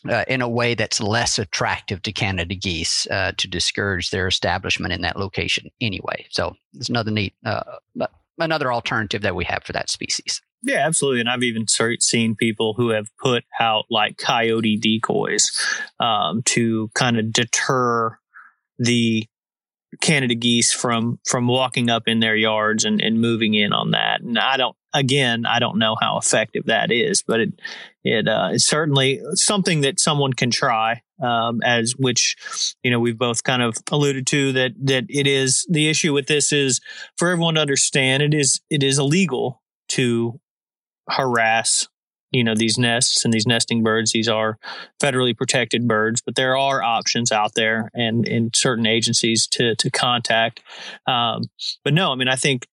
uh, 0.09 0.25
in 0.27 0.41
a 0.41 0.49
way 0.49 0.75
that's 0.75 1.01
less 1.01 1.39
attractive 1.39 2.01
to 2.03 2.11
Canada 2.11 2.55
geese 2.55 3.07
uh, 3.09 3.31
to 3.37 3.47
discourage 3.47 4.09
their 4.09 4.27
establishment 4.27 4.93
in 4.93 5.01
that 5.01 5.17
location 5.17 5.69
anyway. 5.81 6.25
So 6.29 6.55
it's 6.73 6.89
another 6.89 7.11
neat, 7.11 7.33
uh, 7.45 7.63
another 8.37 8.71
alternative 8.73 9.21
that 9.21 9.35
we 9.35 9.45
have 9.45 9.63
for 9.63 9.73
that 9.73 9.89
species. 9.89 10.41
Yeah, 10.63 10.85
absolutely. 10.85 11.19
And 11.19 11.29
I've 11.29 11.43
even 11.43 11.65
seen 11.67 12.35
people 12.35 12.73
who 12.75 12.89
have 12.89 13.07
put 13.21 13.43
out 13.59 13.85
like 13.89 14.17
coyote 14.17 14.77
decoys 14.77 15.51
um, 15.99 16.41
to 16.45 16.89
kind 16.95 17.19
of 17.19 17.33
deter 17.33 18.17
the 18.79 19.25
Canada 20.01 20.35
geese 20.35 20.71
from 20.71 21.19
from 21.25 21.47
walking 21.47 21.89
up 21.89 22.03
in 22.07 22.19
their 22.19 22.35
yards 22.35 22.85
and, 22.85 23.01
and 23.01 23.19
moving 23.21 23.53
in 23.53 23.73
on 23.73 23.91
that. 23.91 24.21
And 24.21 24.39
I 24.39 24.57
don't 24.57 24.75
again, 24.93 25.45
I 25.45 25.60
don't 25.60 25.79
know 25.79 25.95
how 25.99 26.17
effective 26.17 26.65
that 26.65 26.91
is, 26.91 27.23
but 27.23 27.39
it 27.39 27.53
it 28.03 28.27
uh, 28.27 28.49
it's 28.53 28.65
certainly 28.65 29.21
something 29.34 29.82
that 29.82 29.99
someone 29.99 30.34
can 30.34 30.51
try. 30.51 31.01
Um, 31.21 31.62
as 31.63 31.95
which 31.97 32.36
you 32.84 32.91
know 32.91 32.99
we've 32.99 33.17
both 33.17 33.43
kind 33.43 33.62
of 33.62 33.77
alluded 33.91 34.27
to 34.27 34.51
that 34.53 34.71
that 34.84 35.06
it 35.10 35.25
is 35.25 35.65
the 35.69 35.89
issue 35.89 36.12
with 36.12 36.27
this 36.27 36.51
is 36.51 36.82
for 37.17 37.29
everyone 37.29 37.56
to 37.56 37.62
understand 37.62 38.23
it 38.23 38.34
is 38.34 38.60
it 38.69 38.84
is 38.84 38.99
illegal 38.99 39.62
to 39.89 40.39
harass 41.10 41.88
you 42.34 42.43
know 42.43 42.56
these 42.56 42.77
nests 42.77 43.23
and 43.23 43.34
these 43.34 43.45
nesting 43.45 43.84
birds 43.84 44.12
these 44.12 44.27
are 44.27 44.58
federally 45.01 45.38
protected 45.38 45.88
birds 45.88 46.21
but 46.21 46.36
there 46.36 46.58
are 46.58 46.82
options 46.84 47.32
out 47.32 47.53
there 47.56 47.89
and 47.93 48.27
in 48.27 48.49
certain 48.53 48.88
agencies 48.88 49.47
to 49.47 49.75
to 49.75 49.89
contact 49.89 50.62
um, 51.08 51.43
but 51.84 51.93
no 51.93 52.12
i 52.12 52.15
mean 52.15 52.27
i 52.27 52.36
think 52.36 52.67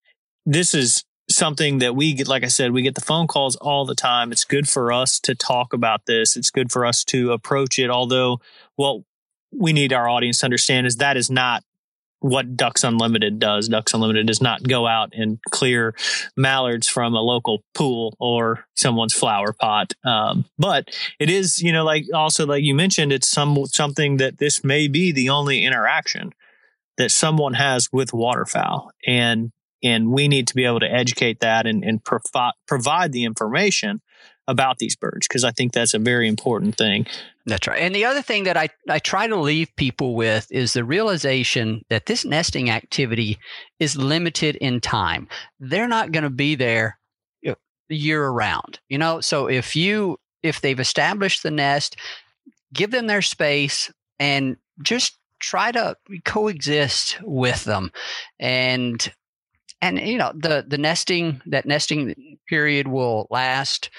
this 0.46 0.74
is 0.74 1.04
something 1.30 1.78
that 1.78 1.94
we 1.94 2.12
get 2.12 2.28
like 2.28 2.44
i 2.44 2.48
said 2.48 2.72
we 2.72 2.82
get 2.82 2.94
the 2.94 3.00
phone 3.00 3.26
calls 3.26 3.56
all 3.56 3.84
the 3.84 3.94
time 3.94 4.32
it's 4.32 4.44
good 4.44 4.68
for 4.68 4.92
us 4.92 5.18
to 5.20 5.34
talk 5.34 5.72
about 5.72 6.06
this 6.06 6.36
it's 6.36 6.50
good 6.50 6.70
for 6.70 6.84
us 6.84 7.04
to 7.04 7.32
approach 7.32 7.78
it 7.78 7.90
although 7.90 8.40
what 8.76 9.02
we 9.52 9.72
need 9.72 9.92
our 9.92 10.08
audience 10.08 10.40
to 10.40 10.46
understand 10.46 10.86
is 10.86 10.96
that 10.96 11.16
is 11.16 11.30
not 11.30 11.62
what 12.20 12.54
Ducks 12.54 12.84
Unlimited 12.84 13.38
does. 13.38 13.68
Ducks 13.68 13.94
Unlimited 13.94 14.26
does 14.26 14.40
not 14.40 14.62
go 14.62 14.86
out 14.86 15.12
and 15.14 15.38
clear 15.50 15.94
mallards 16.36 16.86
from 16.86 17.14
a 17.14 17.20
local 17.20 17.64
pool 17.74 18.14
or 18.20 18.66
someone's 18.74 19.14
flower 19.14 19.54
pot. 19.54 19.94
Um, 20.04 20.44
but 20.58 20.88
it 21.18 21.30
is, 21.30 21.60
you 21.60 21.72
know, 21.72 21.84
like 21.84 22.04
also 22.14 22.46
like 22.46 22.62
you 22.62 22.74
mentioned, 22.74 23.12
it's 23.12 23.28
some 23.28 23.64
something 23.66 24.18
that 24.18 24.38
this 24.38 24.62
may 24.62 24.86
be 24.86 25.12
the 25.12 25.30
only 25.30 25.64
interaction 25.64 26.32
that 26.98 27.10
someone 27.10 27.54
has 27.54 27.88
with 27.90 28.12
waterfowl, 28.12 28.90
and 29.06 29.50
and 29.82 30.10
we 30.10 30.28
need 30.28 30.46
to 30.48 30.54
be 30.54 30.64
able 30.64 30.80
to 30.80 30.92
educate 30.92 31.40
that 31.40 31.66
and, 31.66 31.84
and 31.84 32.04
provi- 32.04 32.54
provide 32.66 33.12
the 33.12 33.24
information 33.24 34.00
about 34.48 34.78
these 34.78 34.96
birds 34.96 35.28
because 35.28 35.44
I 35.44 35.52
think 35.52 35.72
that's 35.72 35.94
a 35.94 35.98
very 35.98 36.26
important 36.26 36.76
thing. 36.76 37.06
That's 37.46 37.68
right. 37.68 37.80
And 37.80 37.94
the 37.94 38.04
other 38.04 38.22
thing 38.22 38.44
that 38.44 38.56
I, 38.56 38.68
I 38.88 38.98
try 38.98 39.26
to 39.26 39.36
leave 39.36 39.74
people 39.76 40.14
with 40.16 40.50
is 40.50 40.72
the 40.72 40.84
realization 40.84 41.84
that 41.88 42.06
this 42.06 42.24
nesting 42.24 42.68
activity 42.68 43.38
is 43.78 43.96
limited 43.96 44.56
in 44.56 44.80
time. 44.80 45.28
They're 45.60 45.88
not 45.88 46.10
going 46.10 46.24
to 46.24 46.30
be 46.30 46.56
there 46.56 46.98
year 47.90 48.24
around. 48.24 48.80
You 48.88 48.98
know, 48.98 49.20
so 49.20 49.48
if 49.48 49.76
you 49.76 50.18
if 50.42 50.60
they've 50.60 50.80
established 50.80 51.42
the 51.42 51.50
nest, 51.50 51.96
give 52.72 52.90
them 52.90 53.06
their 53.06 53.22
space 53.22 53.92
and 54.18 54.56
just 54.82 55.18
try 55.38 55.72
to 55.72 55.96
coexist 56.24 57.18
with 57.22 57.64
them 57.64 57.90
and 58.38 59.12
and 59.82 59.98
you 59.98 60.18
know 60.18 60.32
the 60.34 60.64
the 60.66 60.78
nesting 60.78 61.40
that 61.46 61.66
nesting 61.66 62.38
period 62.48 62.88
will 62.88 63.26
last 63.30 63.90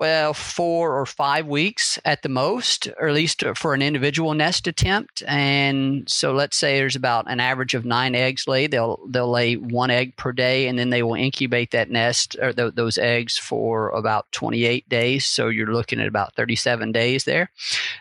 well, 0.00 0.34
four 0.34 0.98
or 0.98 1.06
five 1.06 1.46
weeks 1.46 2.00
at 2.04 2.22
the 2.22 2.28
most, 2.28 2.88
or 2.98 3.08
at 3.08 3.14
least 3.14 3.44
for 3.54 3.74
an 3.74 3.82
individual 3.82 4.34
nest 4.34 4.66
attempt. 4.66 5.22
And 5.26 6.08
so, 6.08 6.32
let's 6.32 6.56
say 6.56 6.76
there's 6.76 6.96
about 6.96 7.30
an 7.30 7.38
average 7.38 7.74
of 7.74 7.84
nine 7.84 8.14
eggs 8.14 8.48
laid. 8.48 8.72
They'll 8.72 8.98
they'll 9.08 9.30
lay 9.30 9.54
one 9.54 9.90
egg 9.90 10.16
per 10.16 10.32
day, 10.32 10.66
and 10.66 10.78
then 10.78 10.90
they 10.90 11.02
will 11.02 11.14
incubate 11.14 11.70
that 11.70 11.90
nest 11.90 12.36
or 12.42 12.52
th- 12.52 12.74
those 12.74 12.98
eggs 12.98 13.38
for 13.38 13.90
about 13.90 14.30
28 14.32 14.88
days. 14.88 15.26
So 15.26 15.48
you're 15.48 15.72
looking 15.72 16.00
at 16.00 16.08
about 16.08 16.34
37 16.34 16.90
days 16.90 17.24
there. 17.24 17.50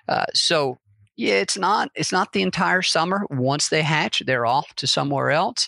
Uh, 0.07 0.25
so 0.33 0.79
yeah, 1.15 1.35
it's 1.35 1.57
not 1.57 1.89
it's 1.95 2.11
not 2.11 2.33
the 2.33 2.41
entire 2.41 2.81
summer. 2.81 3.25
Once 3.29 3.69
they 3.69 3.81
hatch, 3.81 4.23
they're 4.25 4.45
off 4.45 4.73
to 4.75 4.87
somewhere 4.87 5.31
else. 5.31 5.67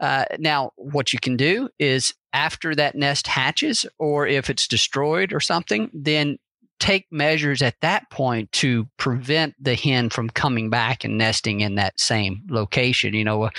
Uh, 0.00 0.24
now, 0.38 0.72
what 0.76 1.12
you 1.12 1.20
can 1.20 1.36
do 1.36 1.68
is 1.78 2.14
after 2.32 2.74
that 2.74 2.94
nest 2.94 3.26
hatches, 3.26 3.86
or 3.98 4.26
if 4.26 4.50
it's 4.50 4.66
destroyed 4.66 5.32
or 5.32 5.40
something, 5.40 5.90
then 5.92 6.38
take 6.80 7.06
measures 7.12 7.62
at 7.62 7.80
that 7.82 8.10
point 8.10 8.50
to 8.52 8.88
prevent 8.96 9.54
the 9.62 9.74
hen 9.74 10.08
from 10.08 10.30
coming 10.30 10.70
back 10.70 11.04
and 11.04 11.18
nesting 11.18 11.60
in 11.60 11.76
that 11.76 12.00
same 12.00 12.42
location. 12.48 13.14
You 13.14 13.24
know, 13.24 13.50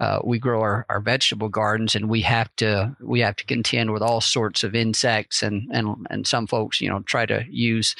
uh, 0.00 0.20
we 0.24 0.38
grow 0.38 0.60
our, 0.60 0.86
our 0.88 1.00
vegetable 1.00 1.50
gardens, 1.50 1.94
and 1.94 2.08
we 2.08 2.22
have 2.22 2.54
to 2.56 2.96
we 3.00 3.20
have 3.20 3.36
to 3.36 3.44
contend 3.44 3.92
with 3.92 4.02
all 4.02 4.20
sorts 4.20 4.64
of 4.64 4.74
insects, 4.74 5.42
and 5.42 5.68
and 5.70 6.06
and 6.10 6.26
some 6.26 6.46
folks, 6.46 6.80
you 6.80 6.88
know, 6.88 7.00
try 7.00 7.26
to 7.26 7.44
use 7.48 7.94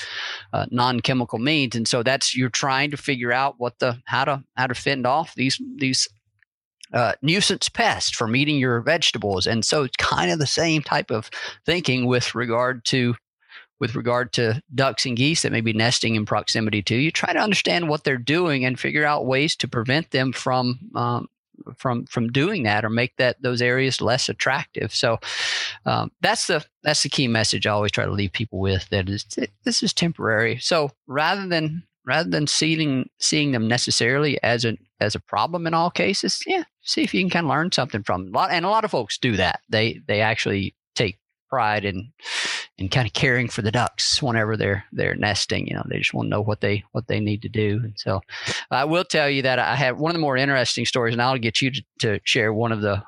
uh, 0.52 0.66
non 0.70 1.00
chemical 1.00 1.38
means, 1.38 1.76
and 1.76 1.86
so 1.86 2.02
that's 2.02 2.34
you're 2.34 2.48
trying 2.48 2.90
to 2.90 2.96
figure 2.96 3.32
out 3.32 3.56
what 3.58 3.78
the 3.78 4.00
how 4.06 4.24
to 4.24 4.42
how 4.56 4.66
to 4.66 4.74
fend 4.74 5.06
off 5.06 5.34
these 5.34 5.60
these 5.76 6.08
uh, 6.92 7.12
nuisance 7.22 7.68
pest 7.68 8.16
from 8.16 8.34
eating 8.34 8.58
your 8.58 8.80
vegetables. 8.80 9.46
And 9.46 9.64
so 9.64 9.84
it's 9.84 9.96
kind 9.96 10.30
of 10.30 10.38
the 10.38 10.46
same 10.46 10.82
type 10.82 11.10
of 11.10 11.30
thinking 11.64 12.06
with 12.06 12.34
regard 12.34 12.84
to 12.86 13.14
with 13.80 13.96
regard 13.96 14.32
to 14.34 14.62
ducks 14.74 15.06
and 15.06 15.16
geese 15.16 15.42
that 15.42 15.52
may 15.52 15.62
be 15.62 15.72
nesting 15.72 16.14
in 16.14 16.26
proximity 16.26 16.82
to 16.82 16.94
you. 16.94 17.10
Try 17.10 17.32
to 17.32 17.38
understand 17.40 17.88
what 17.88 18.04
they're 18.04 18.18
doing 18.18 18.64
and 18.64 18.78
figure 18.78 19.04
out 19.04 19.26
ways 19.26 19.56
to 19.56 19.68
prevent 19.68 20.10
them 20.10 20.32
from 20.32 20.78
um, 20.94 21.28
from 21.76 22.06
from 22.06 22.28
doing 22.28 22.62
that 22.64 22.84
or 22.84 22.90
make 22.90 23.16
that 23.16 23.42
those 23.42 23.62
areas 23.62 24.00
less 24.00 24.28
attractive. 24.28 24.94
So 24.94 25.18
um, 25.86 26.10
that's 26.20 26.46
the 26.46 26.64
that's 26.82 27.02
the 27.02 27.08
key 27.08 27.28
message 27.28 27.66
I 27.66 27.72
always 27.72 27.92
try 27.92 28.04
to 28.04 28.12
leave 28.12 28.32
people 28.32 28.60
with. 28.60 28.88
That 28.90 29.08
is 29.08 29.24
this 29.64 29.82
is 29.82 29.92
temporary. 29.92 30.58
So 30.58 30.90
rather 31.06 31.46
than 31.46 31.82
rather 32.06 32.28
than 32.28 32.46
seeing 32.46 33.08
seeing 33.18 33.52
them 33.52 33.68
necessarily 33.68 34.42
as 34.42 34.64
a 34.64 34.76
as 35.00 35.14
a 35.14 35.20
problem 35.20 35.66
in 35.66 35.74
all 35.74 35.90
cases, 35.90 36.42
yeah, 36.46 36.64
see 36.82 37.02
if 37.02 37.14
you 37.14 37.22
can 37.22 37.30
kind 37.30 37.46
of 37.46 37.50
learn 37.50 37.72
something 37.72 38.02
from 38.02 38.30
them. 38.30 38.48
And 38.50 38.64
a 38.64 38.70
lot 38.70 38.84
of 38.84 38.90
folks 38.90 39.18
do 39.18 39.36
that. 39.36 39.60
They 39.68 40.00
they 40.06 40.20
actually 40.20 40.74
take 40.94 41.18
pride 41.48 41.84
in 41.84 42.12
in 42.80 42.88
kind 42.88 43.06
of 43.06 43.12
caring 43.12 43.46
for 43.46 43.60
the 43.60 43.70
ducks 43.70 44.22
whenever 44.22 44.56
they're 44.56 44.84
they're 44.90 45.14
nesting. 45.14 45.66
You 45.68 45.74
know, 45.74 45.84
they 45.86 45.98
just 45.98 46.14
want 46.14 46.26
to 46.26 46.30
know 46.30 46.42
what 46.42 46.62
they 46.62 46.82
what 46.92 47.06
they 47.06 47.20
need 47.20 47.42
to 47.42 47.48
do. 47.48 47.80
And 47.84 47.92
so, 47.96 48.22
I 48.70 48.84
will 48.84 49.04
tell 49.04 49.28
you 49.28 49.42
that 49.42 49.58
I 49.58 49.76
have 49.76 49.98
one 49.98 50.10
of 50.10 50.14
the 50.14 50.20
more 50.20 50.36
interesting 50.36 50.86
stories, 50.86 51.12
and 51.12 51.22
I'll 51.22 51.38
get 51.38 51.60
you 51.60 51.70
to, 51.70 51.82
to 52.00 52.20
share 52.24 52.52
one 52.52 52.72
of 52.72 52.80
the 52.80 53.02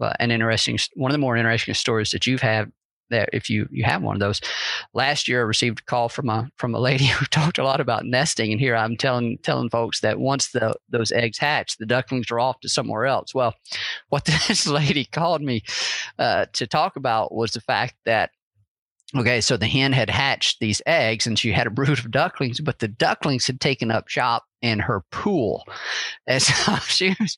uh, 0.00 0.12
an 0.20 0.30
interesting 0.30 0.78
one 0.94 1.10
of 1.10 1.14
the 1.14 1.18
more 1.18 1.36
interesting 1.36 1.74
stories 1.74 2.12
that 2.12 2.26
you've 2.26 2.40
had 2.40 2.72
that 3.10 3.30
if 3.32 3.48
you 3.50 3.68
you 3.70 3.84
have 3.84 4.02
one 4.02 4.14
of 4.14 4.20
those. 4.20 4.40
Last 4.94 5.28
year, 5.28 5.40
I 5.40 5.44
received 5.44 5.80
a 5.80 5.84
call 5.84 6.08
from 6.08 6.28
a 6.28 6.48
from 6.56 6.74
a 6.74 6.78
lady 6.78 7.06
who 7.06 7.26
talked 7.26 7.58
a 7.58 7.64
lot 7.64 7.80
about 7.80 8.04
nesting, 8.04 8.52
and 8.52 8.60
here 8.60 8.76
I'm 8.76 8.96
telling 8.96 9.38
telling 9.38 9.70
folks 9.70 10.00
that 10.00 10.20
once 10.20 10.52
the 10.52 10.74
those 10.88 11.10
eggs 11.12 11.38
hatch, 11.38 11.76
the 11.76 11.86
ducklings 11.86 12.30
are 12.30 12.40
off 12.40 12.60
to 12.60 12.68
somewhere 12.68 13.06
else. 13.06 13.34
Well, 13.34 13.54
what 14.08 14.24
this 14.48 14.66
lady 14.66 15.04
called 15.04 15.42
me 15.42 15.62
uh, 16.18 16.46
to 16.52 16.66
talk 16.66 16.96
about 16.96 17.34
was 17.34 17.52
the 17.52 17.60
fact 17.60 17.94
that 18.04 18.30
Okay, 19.16 19.40
so 19.40 19.56
the 19.56 19.66
hen 19.66 19.92
had 19.92 20.10
hatched 20.10 20.60
these 20.60 20.82
eggs 20.84 21.26
and 21.26 21.38
she 21.38 21.50
had 21.50 21.66
a 21.66 21.70
brood 21.70 21.98
of 21.98 22.10
ducklings, 22.10 22.60
but 22.60 22.78
the 22.78 22.88
ducklings 22.88 23.46
had 23.46 23.58
taken 23.58 23.90
up 23.90 24.08
shop 24.08 24.44
in 24.60 24.80
her 24.80 25.02
pool. 25.10 25.64
And 26.26 26.42
so 26.42 26.76
she 26.76 27.16
was, 27.18 27.36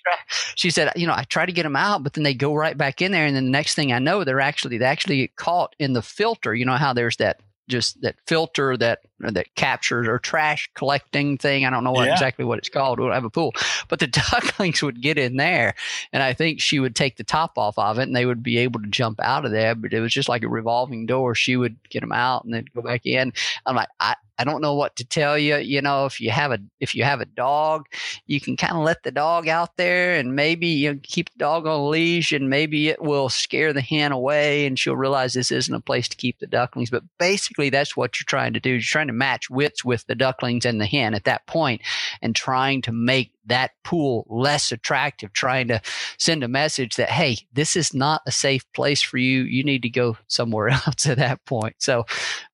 she 0.56 0.70
said, 0.70 0.90
you 0.96 1.06
know, 1.06 1.12
I 1.12 1.24
try 1.24 1.46
to 1.46 1.52
get 1.52 1.62
them 1.62 1.76
out, 1.76 2.02
but 2.02 2.14
then 2.14 2.24
they 2.24 2.34
go 2.34 2.54
right 2.54 2.76
back 2.76 3.00
in 3.00 3.12
there. 3.12 3.24
And 3.24 3.36
then 3.36 3.44
the 3.44 3.50
next 3.50 3.76
thing 3.76 3.92
I 3.92 4.00
know, 4.00 4.24
they're 4.24 4.40
actually, 4.40 4.78
they 4.78 4.84
actually 4.84 5.18
get 5.18 5.36
caught 5.36 5.76
in 5.78 5.92
the 5.92 6.02
filter. 6.02 6.54
You 6.54 6.64
know 6.64 6.76
how 6.76 6.92
there's 6.92 7.18
that 7.18 7.40
just 7.70 8.00
that 8.02 8.16
filter 8.26 8.76
that 8.76 9.00
that 9.20 9.54
captures 9.54 10.06
or 10.08 10.18
trash 10.18 10.70
collecting 10.74 11.38
thing. 11.38 11.64
I 11.64 11.70
don't 11.70 11.84
know 11.84 11.92
what 11.92 12.06
yeah. 12.06 12.12
exactly 12.12 12.44
what 12.44 12.58
it's 12.58 12.68
called. 12.68 12.98
We 12.98 13.06
don't 13.06 13.14
have 13.14 13.24
a 13.24 13.30
pool, 13.30 13.54
but 13.88 13.98
the 13.98 14.06
ducklings 14.30 14.82
would 14.82 15.00
get 15.00 15.16
in 15.16 15.36
there, 15.36 15.74
and 16.12 16.22
I 16.22 16.34
think 16.34 16.60
she 16.60 16.80
would 16.80 16.94
take 16.94 17.16
the 17.16 17.24
top 17.24 17.56
off 17.56 17.78
of 17.78 17.98
it, 17.98 18.02
and 18.02 18.16
they 18.16 18.26
would 18.26 18.42
be 18.42 18.58
able 18.58 18.80
to 18.80 18.88
jump 18.88 19.20
out 19.20 19.44
of 19.44 19.52
there. 19.52 19.74
But 19.74 19.92
it 19.92 20.00
was 20.00 20.12
just 20.12 20.28
like 20.28 20.42
a 20.42 20.48
revolving 20.48 21.06
door. 21.06 21.34
She 21.34 21.56
would 21.56 21.76
get 21.88 22.00
them 22.00 22.12
out 22.12 22.44
and 22.44 22.52
then 22.52 22.66
go 22.74 22.82
back 22.82 23.06
in. 23.06 23.32
I'm 23.64 23.76
like, 23.76 23.88
I, 24.00 24.16
I 24.40 24.44
don't 24.44 24.62
know 24.62 24.72
what 24.72 24.96
to 24.96 25.04
tell 25.04 25.36
you. 25.36 25.56
You 25.56 25.82
know, 25.82 26.06
if 26.06 26.18
you 26.18 26.30
have 26.30 26.50
a 26.50 26.58
if 26.80 26.94
you 26.94 27.04
have 27.04 27.20
a 27.20 27.26
dog, 27.26 27.84
you 28.26 28.40
can 28.40 28.56
kind 28.56 28.72
of 28.72 28.82
let 28.82 29.02
the 29.02 29.10
dog 29.10 29.48
out 29.48 29.76
there 29.76 30.14
and 30.14 30.34
maybe 30.34 30.66
you 30.66 30.94
know, 30.94 31.00
keep 31.02 31.30
the 31.30 31.38
dog 31.38 31.66
on 31.66 31.78
a 31.78 31.88
leash 31.88 32.32
and 32.32 32.48
maybe 32.48 32.88
it 32.88 33.02
will 33.02 33.28
scare 33.28 33.74
the 33.74 33.82
hen 33.82 34.12
away 34.12 34.64
and 34.64 34.78
she'll 34.78 34.96
realize 34.96 35.34
this 35.34 35.52
isn't 35.52 35.74
a 35.74 35.80
place 35.80 36.08
to 36.08 36.16
keep 36.16 36.38
the 36.38 36.46
ducklings. 36.46 36.88
But 36.88 37.02
basically, 37.18 37.68
that's 37.68 37.98
what 37.98 38.18
you're 38.18 38.24
trying 38.24 38.54
to 38.54 38.60
do. 38.60 38.70
You're 38.70 38.80
trying 38.80 39.08
to 39.08 39.12
match 39.12 39.50
wits 39.50 39.84
with 39.84 40.06
the 40.06 40.14
ducklings 40.14 40.64
and 40.64 40.80
the 40.80 40.86
hen 40.86 41.12
at 41.12 41.24
that 41.24 41.46
point 41.46 41.82
and 42.22 42.34
trying 42.34 42.80
to 42.82 42.92
make 42.92 43.32
that 43.46 43.72
pool 43.84 44.26
less 44.28 44.72
attractive, 44.72 45.32
trying 45.32 45.68
to 45.68 45.80
send 46.18 46.44
a 46.44 46.48
message 46.48 46.96
that, 46.96 47.10
hey, 47.10 47.38
this 47.52 47.76
is 47.76 47.94
not 47.94 48.22
a 48.26 48.32
safe 48.32 48.64
place 48.72 49.02
for 49.02 49.18
you. 49.18 49.42
You 49.42 49.64
need 49.64 49.82
to 49.82 49.90
go 49.90 50.16
somewhere 50.28 50.68
else 50.86 51.06
at 51.06 51.18
that 51.18 51.44
point. 51.44 51.76
So, 51.78 52.04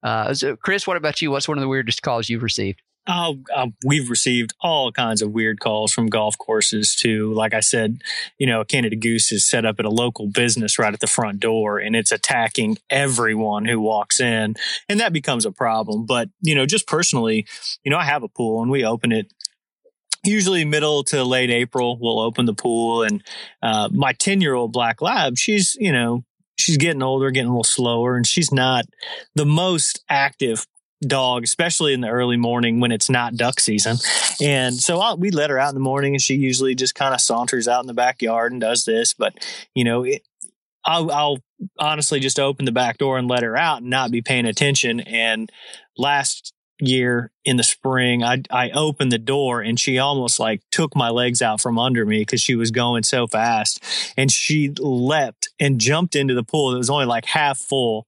uh, 0.02 0.34
so 0.34 0.56
Chris, 0.56 0.86
what 0.86 0.96
about 0.96 1.20
you? 1.22 1.30
What's 1.30 1.48
one 1.48 1.58
of 1.58 1.62
the 1.62 1.68
weirdest 1.68 2.02
calls 2.02 2.28
you've 2.28 2.42
received? 2.42 2.82
Oh, 3.08 3.38
uh, 3.54 3.68
we've 3.84 4.10
received 4.10 4.52
all 4.60 4.90
kinds 4.90 5.22
of 5.22 5.30
weird 5.30 5.60
calls 5.60 5.92
from 5.92 6.08
golf 6.08 6.36
courses 6.38 6.96
to, 6.96 7.32
Like 7.34 7.54
I 7.54 7.60
said, 7.60 8.02
you 8.36 8.48
know, 8.48 8.62
a 8.62 8.64
Canada 8.64 8.96
Goose 8.96 9.30
is 9.30 9.48
set 9.48 9.64
up 9.64 9.78
at 9.78 9.84
a 9.84 9.90
local 9.90 10.26
business 10.26 10.76
right 10.76 10.92
at 10.92 10.98
the 10.98 11.06
front 11.06 11.38
door 11.38 11.78
and 11.78 11.94
it's 11.94 12.10
attacking 12.10 12.78
everyone 12.90 13.64
who 13.64 13.80
walks 13.80 14.18
in. 14.18 14.56
And 14.88 14.98
that 14.98 15.12
becomes 15.12 15.46
a 15.46 15.52
problem. 15.52 16.04
But, 16.04 16.30
you 16.40 16.56
know, 16.56 16.66
just 16.66 16.88
personally, 16.88 17.46
you 17.84 17.92
know, 17.92 17.98
I 17.98 18.04
have 18.04 18.24
a 18.24 18.28
pool 18.28 18.60
and 18.60 18.72
we 18.72 18.84
open 18.84 19.12
it 19.12 19.32
usually 20.26 20.64
middle 20.64 21.04
to 21.04 21.24
late 21.24 21.50
April, 21.50 21.98
we'll 22.00 22.20
open 22.20 22.46
the 22.46 22.54
pool. 22.54 23.02
And 23.02 23.22
uh, 23.62 23.88
my 23.92 24.12
10 24.12 24.40
year 24.40 24.54
old 24.54 24.72
black 24.72 25.00
lab, 25.00 25.36
she's, 25.36 25.76
you 25.78 25.92
know, 25.92 26.24
she's 26.56 26.76
getting 26.76 27.02
older, 27.02 27.30
getting 27.30 27.48
a 27.48 27.52
little 27.52 27.64
slower, 27.64 28.16
and 28.16 28.26
she's 28.26 28.52
not 28.52 28.84
the 29.34 29.46
most 29.46 30.04
active 30.08 30.66
dog, 31.06 31.44
especially 31.44 31.92
in 31.92 32.00
the 32.00 32.08
early 32.08 32.36
morning 32.36 32.80
when 32.80 32.92
it's 32.92 33.10
not 33.10 33.36
duck 33.36 33.60
season. 33.60 33.96
And 34.40 34.74
so 34.74 34.98
I'll, 34.98 35.16
we 35.16 35.30
let 35.30 35.50
her 35.50 35.58
out 35.58 35.68
in 35.68 35.74
the 35.74 35.80
morning, 35.80 36.14
and 36.14 36.22
she 36.22 36.34
usually 36.34 36.74
just 36.74 36.94
kind 36.94 37.14
of 37.14 37.20
saunters 37.20 37.68
out 37.68 37.82
in 37.82 37.86
the 37.86 37.94
backyard 37.94 38.52
and 38.52 38.60
does 38.60 38.84
this. 38.84 39.14
But, 39.14 39.34
you 39.74 39.84
know, 39.84 40.04
it, 40.04 40.22
I'll, 40.84 41.10
I'll 41.10 41.38
honestly 41.78 42.20
just 42.20 42.38
open 42.38 42.64
the 42.64 42.72
back 42.72 42.98
door 42.98 43.18
and 43.18 43.28
let 43.28 43.42
her 43.42 43.56
out 43.56 43.82
and 43.82 43.90
not 43.90 44.10
be 44.10 44.22
paying 44.22 44.46
attention. 44.46 45.00
And 45.00 45.50
last 45.98 46.52
year 46.78 47.30
in 47.44 47.56
the 47.56 47.62
spring, 47.62 48.22
I 48.22 48.42
I 48.50 48.70
opened 48.70 49.12
the 49.12 49.18
door 49.18 49.60
and 49.60 49.78
she 49.78 49.98
almost 49.98 50.38
like 50.38 50.62
took 50.70 50.94
my 50.96 51.08
legs 51.10 51.40
out 51.40 51.60
from 51.60 51.78
under 51.78 52.04
me 52.04 52.20
because 52.20 52.40
she 52.40 52.54
was 52.54 52.70
going 52.70 53.02
so 53.02 53.26
fast. 53.26 53.82
And 54.16 54.30
she 54.30 54.70
leapt 54.78 55.48
and 55.58 55.80
jumped 55.80 56.16
into 56.16 56.34
the 56.34 56.42
pool. 56.42 56.74
It 56.74 56.78
was 56.78 56.90
only 56.90 57.06
like 57.06 57.24
half 57.24 57.58
full, 57.58 58.06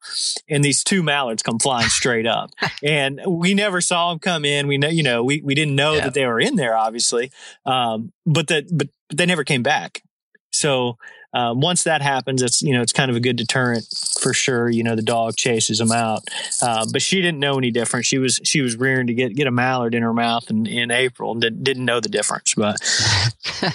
and 0.49 0.65
these 0.65 0.83
two 0.83 1.03
mallards 1.03 1.43
come 1.43 1.59
flying 1.59 1.89
straight 1.89 2.27
up. 2.27 2.51
and 2.83 3.21
we 3.27 3.55
never 3.55 3.81
saw 3.81 4.11
them 4.11 4.19
come 4.19 4.45
in. 4.45 4.67
We 4.67 4.79
know, 4.79 4.89
you 4.89 5.03
know, 5.03 5.25
we 5.25 5.41
we 5.43 5.55
didn't 5.55 5.77
know 5.77 5.95
yeah. 5.95 6.05
that 6.05 6.15
they 6.15 6.27
were 6.27 6.41
in 6.41 6.57
there, 6.57 6.77
obviously, 6.77 7.31
um, 7.65 8.13
but 8.27 8.49
that 8.49 8.67
but 8.71 8.89
they 9.13 9.27
never 9.27 9.45
came 9.45 9.63
back. 9.63 10.03
So 10.51 10.97
uh, 11.35 11.53
once 11.55 11.85
that 11.85 12.01
happens, 12.01 12.43
it's 12.43 12.63
you 12.63 12.73
know 12.73 12.81
it's 12.81 12.93
kind 12.93 13.11
of 13.11 13.17
a 13.17 13.21
good 13.21 13.37
deterrent 13.37 13.87
for 14.21 14.33
sure. 14.33 14.71
You 14.71 14.83
know 14.83 14.97
the 14.97 15.03
dog 15.03 15.37
chases 15.37 15.79
them 15.79 15.93
out, 15.93 16.23
uh, 16.63 16.87
but 16.91 17.03
she 17.03 17.21
didn't 17.21 17.39
know 17.39 17.59
any 17.59 17.71
different. 17.71 18.07
She 18.07 18.19
was 18.19 18.41
she 18.45 18.63
was 18.63 18.77
rearing 18.77 19.09
to 19.09 19.15
get 19.15 19.37
get 19.37 19.47
a 19.47 19.51
mallard 19.51 19.95
in 19.95 20.03
her 20.03 20.15
mouth 20.15 20.51
in, 20.51 20.67
in 20.67 20.91
April 20.91 21.33
and 21.33 21.41
did, 21.41 21.63
didn't 21.63 21.85
know 21.85 22.01
the 22.01 22.09
difference. 22.09 22.55
But 22.55 22.77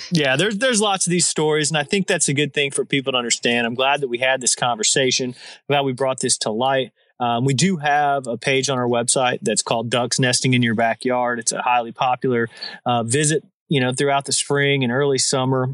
yeah, 0.11 0.35
there's 0.35 0.57
there's 0.57 0.81
lots 0.81 1.05
of 1.05 1.11
these 1.11 1.27
stories, 1.27 1.69
and 1.69 1.77
I 1.77 1.83
think 1.83 2.07
that's 2.07 2.27
a 2.27 2.33
good 2.33 2.53
thing 2.53 2.71
for 2.71 2.85
people 2.85 3.11
to 3.11 3.17
understand. 3.17 3.67
I'm 3.67 3.75
glad 3.75 4.01
that 4.01 4.07
we 4.07 4.17
had 4.17 4.41
this 4.41 4.55
conversation. 4.55 5.35
glad 5.67 5.81
we 5.81 5.93
brought 5.93 6.21
this 6.21 6.37
to 6.39 6.51
light. 6.51 6.91
Um, 7.19 7.45
we 7.45 7.53
do 7.53 7.77
have 7.77 8.25
a 8.25 8.35
page 8.35 8.67
on 8.67 8.79
our 8.79 8.87
website 8.87 9.39
that's 9.43 9.61
called 9.61 9.91
Ducks 9.91 10.19
Nesting 10.19 10.55
in 10.55 10.63
Your 10.63 10.75
Backyard. 10.75 11.37
It's 11.37 11.51
a 11.51 11.61
highly 11.61 11.91
popular 11.91 12.49
uh, 12.83 13.03
visit 13.03 13.43
you 13.69 13.79
know 13.79 13.93
throughout 13.93 14.25
the 14.25 14.33
spring 14.33 14.83
and 14.83 14.91
early 14.91 15.19
summer 15.19 15.69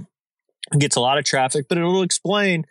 it 0.73 0.79
gets 0.79 0.95
a 0.95 1.01
lot 1.01 1.17
of 1.17 1.25
traffic, 1.25 1.67
but 1.67 1.77
it'll 1.77 2.03
explain 2.03 2.65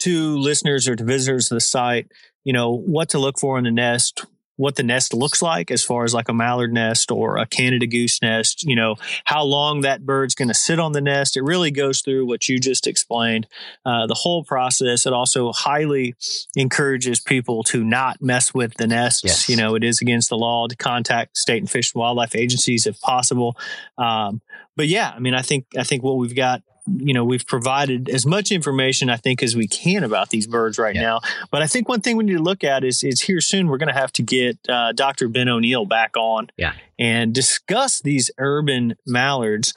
to 0.00 0.38
listeners 0.38 0.88
or 0.88 0.96
to 0.96 1.04
visitors 1.04 1.48
to 1.48 1.54
the 1.54 1.60
site, 1.60 2.10
you 2.44 2.52
know, 2.52 2.74
what 2.74 3.10
to 3.10 3.18
look 3.18 3.38
for 3.38 3.58
in 3.58 3.64
the 3.64 3.70
nest, 3.70 4.24
what 4.56 4.76
the 4.76 4.82
nest 4.82 5.14
looks 5.14 5.40
like 5.40 5.70
as 5.70 5.82
far 5.82 6.04
as 6.04 6.12
like 6.12 6.28
a 6.28 6.34
mallard 6.34 6.70
nest 6.70 7.10
or 7.10 7.38
a 7.38 7.46
Canada 7.46 7.86
goose 7.86 8.20
nest, 8.20 8.62
you 8.62 8.76
know, 8.76 8.96
how 9.24 9.42
long 9.42 9.80
that 9.80 10.04
bird's 10.04 10.34
going 10.34 10.48
to 10.48 10.54
sit 10.54 10.78
on 10.78 10.92
the 10.92 11.00
nest. 11.00 11.34
It 11.34 11.42
really 11.42 11.70
goes 11.70 12.02
through 12.02 12.26
what 12.26 12.46
you 12.46 12.58
just 12.58 12.86
explained, 12.86 13.46
uh, 13.86 14.06
the 14.06 14.14
whole 14.14 14.44
process. 14.44 15.06
It 15.06 15.14
also 15.14 15.50
highly 15.52 16.14
encourages 16.54 17.20
people 17.20 17.62
to 17.64 17.82
not 17.82 18.20
mess 18.20 18.52
with 18.52 18.74
the 18.74 18.86
nests. 18.86 19.24
Yes. 19.24 19.48
You 19.48 19.56
know, 19.56 19.74
it 19.76 19.82
is 19.82 20.02
against 20.02 20.28
the 20.28 20.36
law 20.36 20.66
to 20.66 20.76
contact 20.76 21.38
state 21.38 21.62
and 21.62 21.70
fish 21.70 21.94
and 21.94 22.00
wildlife 22.00 22.36
agencies 22.36 22.86
if 22.86 23.00
possible. 23.00 23.56
Um, 23.96 24.42
but 24.76 24.88
yeah, 24.88 25.10
I 25.14 25.20
mean, 25.20 25.34
I 25.34 25.40
think 25.40 25.66
I 25.76 25.84
think 25.84 26.02
what 26.02 26.18
we've 26.18 26.36
got 26.36 26.62
you 26.86 27.14
know 27.14 27.24
we've 27.24 27.46
provided 27.46 28.08
as 28.08 28.26
much 28.26 28.50
information 28.50 29.10
I 29.10 29.16
think 29.16 29.42
as 29.42 29.56
we 29.56 29.68
can 29.68 30.04
about 30.04 30.30
these 30.30 30.46
birds 30.46 30.78
right 30.78 30.94
yeah. 30.94 31.02
now. 31.02 31.20
But 31.50 31.62
I 31.62 31.66
think 31.66 31.88
one 31.88 32.00
thing 32.00 32.16
we 32.16 32.24
need 32.24 32.36
to 32.36 32.42
look 32.42 32.64
at 32.64 32.84
is 32.84 33.02
is 33.02 33.22
here 33.22 33.40
soon 33.40 33.68
we're 33.68 33.78
going 33.78 33.92
to 33.92 33.98
have 33.98 34.12
to 34.12 34.22
get 34.22 34.58
uh, 34.68 34.92
Dr. 34.92 35.28
Ben 35.28 35.48
O'Neill 35.48 35.86
back 35.86 36.16
on 36.16 36.48
yeah. 36.56 36.72
and 36.98 37.34
discuss 37.34 38.00
these 38.00 38.30
urban 38.38 38.96
mallards 39.06 39.74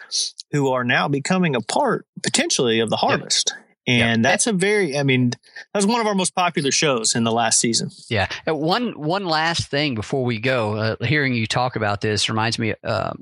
who 0.51 0.69
are 0.71 0.83
now 0.83 1.07
becoming 1.07 1.55
a 1.55 1.61
part 1.61 2.05
potentially 2.21 2.79
of 2.79 2.89
the 2.89 2.97
harvest. 2.97 3.53
And 3.85 4.23
that's 4.23 4.47
a 4.47 4.53
very, 4.53 4.97
I 4.97 5.03
mean, 5.03 5.31
that 5.31 5.39
was 5.75 5.85
one 5.85 5.99
of 5.99 6.07
our 6.07 6.15
most 6.15 6.33
popular 6.33 6.71
shows 6.71 7.15
in 7.15 7.25
the 7.25 7.33
last 7.33 7.59
season. 7.59 7.89
Yeah. 8.09 8.27
One 8.47 8.93
one 8.97 9.25
last 9.25 9.67
thing 9.67 9.93
before 9.93 10.23
we 10.23 10.39
go, 10.39 10.75
uh, 10.77 10.95
hearing 11.03 11.33
you 11.33 11.47
talk 11.47 11.75
about 11.75 11.99
this 11.99 12.29
reminds 12.29 12.57
me, 12.57 12.75
uh, 12.83 13.13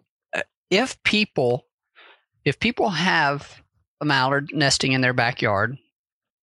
if 0.69 1.01
people 1.03 1.65
if 2.45 2.59
people 2.59 2.89
have 2.89 3.60
a 4.01 4.05
mallard 4.05 4.49
nesting 4.53 4.91
in 4.91 5.01
their 5.01 5.13
backyard 5.13 5.77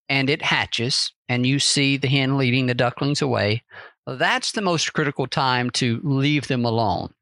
and 0.08 0.30
it 0.30 0.40
hatches 0.40 1.12
and 1.28 1.44
you 1.44 1.58
see 1.58 1.96
the 1.96 2.08
hen 2.08 2.38
leading 2.38 2.66
the 2.66 2.74
ducklings 2.74 3.20
away, 3.20 3.62
that's 4.06 4.52
the 4.52 4.62
most 4.62 4.92
critical 4.94 5.26
time 5.26 5.68
to 5.70 6.00
leave 6.02 6.48
them 6.48 6.64
alone. 6.64 7.12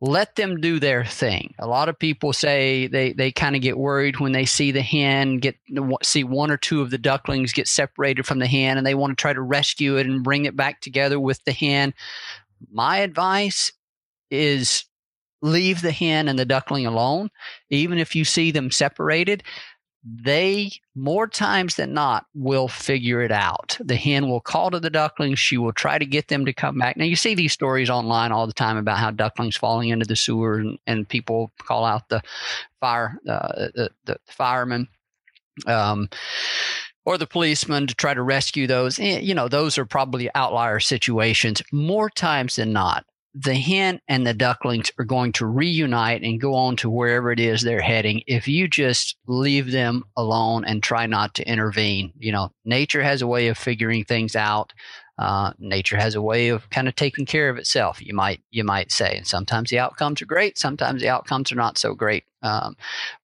Let 0.00 0.36
them 0.36 0.60
do 0.60 0.78
their 0.78 1.04
thing. 1.04 1.54
A 1.58 1.66
lot 1.66 1.88
of 1.88 1.98
people 1.98 2.32
say 2.32 2.86
they, 2.86 3.12
they 3.12 3.30
kind 3.30 3.56
of 3.56 3.62
get 3.62 3.78
worried 3.78 4.20
when 4.20 4.32
they 4.32 4.46
see 4.46 4.70
the 4.70 4.80
hen 4.80 5.38
get 5.38 5.56
see 6.02 6.24
one 6.24 6.50
or 6.50 6.56
two 6.56 6.80
of 6.80 6.90
the 6.90 6.98
ducklings 6.98 7.52
get 7.52 7.68
separated 7.68 8.24
from 8.26 8.38
the 8.38 8.46
hen 8.46 8.78
and 8.78 8.86
they 8.86 8.94
want 8.94 9.10
to 9.10 9.20
try 9.20 9.32
to 9.32 9.42
rescue 9.42 9.96
it 9.96 10.06
and 10.06 10.24
bring 10.24 10.44
it 10.44 10.56
back 10.56 10.80
together 10.80 11.20
with 11.20 11.42
the 11.44 11.52
hen. 11.52 11.92
My 12.72 12.98
advice 12.98 13.72
is 14.30 14.84
leave 15.42 15.82
the 15.82 15.92
hen 15.92 16.28
and 16.28 16.38
the 16.38 16.44
duckling 16.44 16.86
alone. 16.86 17.30
Even 17.70 17.98
if 17.98 18.14
you 18.14 18.24
see 18.24 18.50
them 18.50 18.70
separated, 18.70 19.42
they 20.02 20.70
more 20.94 21.26
times 21.26 21.76
than 21.76 21.92
not 21.92 22.26
will 22.34 22.68
figure 22.68 23.20
it 23.22 23.30
out. 23.30 23.76
The 23.80 23.96
hen 23.96 24.28
will 24.28 24.40
call 24.40 24.70
to 24.70 24.80
the 24.80 24.90
ducklings. 24.90 25.38
She 25.38 25.58
will 25.58 25.72
try 25.72 25.98
to 25.98 26.06
get 26.06 26.28
them 26.28 26.46
to 26.46 26.52
come 26.52 26.78
back. 26.78 26.96
Now 26.96 27.04
you 27.04 27.16
see 27.16 27.34
these 27.34 27.52
stories 27.52 27.90
online 27.90 28.32
all 28.32 28.46
the 28.46 28.52
time 28.52 28.76
about 28.76 28.98
how 28.98 29.10
ducklings 29.10 29.56
falling 29.56 29.90
into 29.90 30.06
the 30.06 30.16
sewer 30.16 30.58
and, 30.58 30.78
and 30.86 31.08
people 31.08 31.52
call 31.58 31.84
out 31.84 32.08
the 32.08 32.22
fire 32.80 33.18
uh, 33.28 33.68
the, 33.74 33.90
the 34.06 34.18
firemen. 34.26 34.88
Um, 35.66 36.08
or 37.04 37.18
the 37.18 37.26
policeman 37.26 37.86
to 37.86 37.94
try 37.94 38.14
to 38.14 38.22
rescue 38.22 38.66
those. 38.66 38.98
Eh, 38.98 39.18
you 39.18 39.34
know, 39.34 39.48
those 39.48 39.78
are 39.78 39.86
probably 39.86 40.30
outlier 40.34 40.80
situations. 40.80 41.62
More 41.72 42.10
times 42.10 42.56
than 42.56 42.72
not, 42.72 43.04
the 43.34 43.54
hen 43.54 44.00
and 44.08 44.26
the 44.26 44.34
ducklings 44.34 44.90
are 44.98 45.04
going 45.04 45.32
to 45.32 45.46
reunite 45.46 46.22
and 46.22 46.40
go 46.40 46.54
on 46.54 46.76
to 46.76 46.90
wherever 46.90 47.30
it 47.30 47.38
is 47.38 47.62
they're 47.62 47.80
heading 47.80 48.22
if 48.26 48.48
you 48.48 48.66
just 48.66 49.16
leave 49.26 49.70
them 49.70 50.02
alone 50.16 50.64
and 50.64 50.82
try 50.82 51.06
not 51.06 51.34
to 51.34 51.48
intervene. 51.48 52.12
You 52.18 52.32
know, 52.32 52.52
nature 52.64 53.02
has 53.02 53.22
a 53.22 53.26
way 53.26 53.46
of 53.48 53.56
figuring 53.56 54.04
things 54.04 54.34
out. 54.34 54.72
Uh, 55.16 55.52
nature 55.58 55.96
has 55.96 56.14
a 56.14 56.22
way 56.22 56.48
of 56.48 56.68
kind 56.70 56.88
of 56.88 56.96
taking 56.96 57.26
care 57.26 57.50
of 57.50 57.58
itself. 57.58 58.04
You 58.04 58.14
might 58.14 58.40
you 58.50 58.64
might 58.64 58.90
say, 58.90 59.16
and 59.16 59.26
sometimes 59.26 59.70
the 59.70 59.78
outcomes 59.78 60.22
are 60.22 60.26
great, 60.26 60.58
sometimes 60.58 61.02
the 61.02 61.10
outcomes 61.10 61.52
are 61.52 61.56
not 61.56 61.78
so 61.78 61.94
great. 61.94 62.24
Um, 62.42 62.76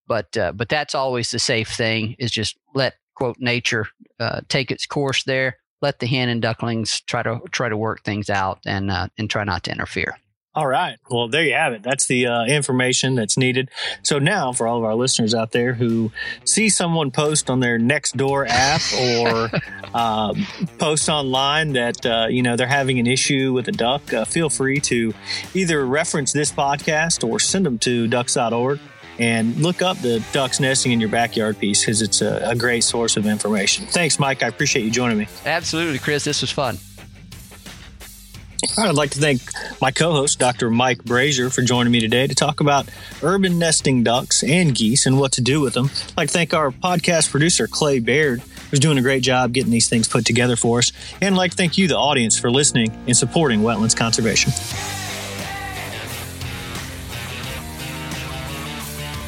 but 0.06 0.36
uh, 0.36 0.52
but 0.52 0.68
that's 0.68 0.94
always 0.94 1.30
the 1.30 1.38
safe 1.38 1.68
thing 1.68 2.14
is 2.18 2.30
just 2.30 2.58
let 2.74 2.94
quote 3.14 3.38
nature 3.40 3.86
uh, 4.20 4.42
take 4.48 4.70
its 4.70 4.86
course 4.86 5.24
there 5.24 5.56
let 5.86 6.00
the 6.00 6.06
hen 6.06 6.28
and 6.28 6.42
ducklings 6.42 7.00
try 7.02 7.22
to 7.22 7.40
try 7.52 7.68
to 7.68 7.76
work 7.76 8.02
things 8.02 8.28
out 8.28 8.58
and 8.66 8.90
uh, 8.90 9.06
and 9.16 9.30
try 9.30 9.44
not 9.44 9.62
to 9.64 9.70
interfere. 9.70 10.18
All 10.56 10.66
right. 10.66 10.96
Well, 11.10 11.28
there 11.28 11.44
you 11.44 11.52
have 11.52 11.74
it. 11.74 11.82
That's 11.82 12.06
the 12.06 12.26
uh, 12.28 12.44
information 12.46 13.14
that's 13.14 13.36
needed. 13.36 13.70
So 14.02 14.18
now, 14.18 14.52
for 14.52 14.66
all 14.66 14.78
of 14.78 14.84
our 14.84 14.94
listeners 14.94 15.34
out 15.34 15.52
there 15.52 15.74
who 15.74 16.10
see 16.44 16.70
someone 16.70 17.10
post 17.10 17.50
on 17.50 17.60
their 17.60 17.78
Nextdoor 17.78 18.46
app 18.48 18.80
or 18.98 19.50
uh, 19.94 20.34
post 20.78 21.10
online 21.10 21.74
that 21.74 22.04
uh, 22.04 22.26
you 22.30 22.42
know 22.42 22.56
they're 22.56 22.66
having 22.66 22.98
an 22.98 23.06
issue 23.06 23.52
with 23.52 23.68
a 23.68 23.72
duck, 23.72 24.12
uh, 24.12 24.24
feel 24.24 24.48
free 24.48 24.80
to 24.80 25.14
either 25.54 25.84
reference 25.86 26.32
this 26.32 26.50
podcast 26.50 27.22
or 27.22 27.38
send 27.38 27.64
them 27.64 27.78
to 27.80 28.08
ducks.org 28.08 28.80
and 29.18 29.56
look 29.56 29.82
up 29.82 29.98
the 29.98 30.24
ducks 30.32 30.60
nesting 30.60 30.92
in 30.92 31.00
your 31.00 31.08
backyard 31.08 31.58
piece 31.58 31.80
because 31.80 32.02
it's 32.02 32.20
a, 32.20 32.50
a 32.50 32.54
great 32.54 32.84
source 32.84 33.16
of 33.16 33.26
information. 33.26 33.86
Thanks, 33.86 34.18
Mike. 34.18 34.42
I 34.42 34.48
appreciate 34.48 34.84
you 34.84 34.90
joining 34.90 35.18
me. 35.18 35.28
Absolutely, 35.44 35.98
Chris. 35.98 36.24
This 36.24 36.40
was 36.40 36.50
fun. 36.50 36.78
I'd 38.78 38.94
like 38.94 39.10
to 39.10 39.18
thank 39.18 39.40
my 39.80 39.90
co 39.90 40.12
host, 40.12 40.38
Dr. 40.38 40.70
Mike 40.70 41.02
Brasher, 41.02 41.54
for 41.54 41.62
joining 41.62 41.92
me 41.92 42.00
today 42.00 42.26
to 42.26 42.34
talk 42.34 42.60
about 42.60 42.88
urban 43.22 43.58
nesting 43.58 44.02
ducks 44.02 44.42
and 44.42 44.74
geese 44.74 45.06
and 45.06 45.18
what 45.18 45.32
to 45.32 45.40
do 45.40 45.60
with 45.60 45.74
them. 45.74 45.90
I'd 46.10 46.16
like 46.16 46.28
to 46.28 46.32
thank 46.34 46.54
our 46.54 46.70
podcast 46.70 47.30
producer, 47.30 47.66
Clay 47.66 48.00
Baird, 48.00 48.40
who's 48.70 48.80
doing 48.80 48.98
a 48.98 49.02
great 49.02 49.22
job 49.22 49.52
getting 49.52 49.70
these 49.70 49.88
things 49.88 50.08
put 50.08 50.24
together 50.24 50.56
for 50.56 50.78
us. 50.78 50.92
And 51.20 51.34
I'd 51.34 51.38
like 51.38 51.52
to 51.52 51.56
thank 51.56 51.78
you, 51.78 51.88
the 51.88 51.96
audience, 51.96 52.38
for 52.38 52.50
listening 52.50 52.90
and 53.06 53.16
supporting 53.16 53.60
wetlands 53.60 53.96
conservation. 53.96 54.52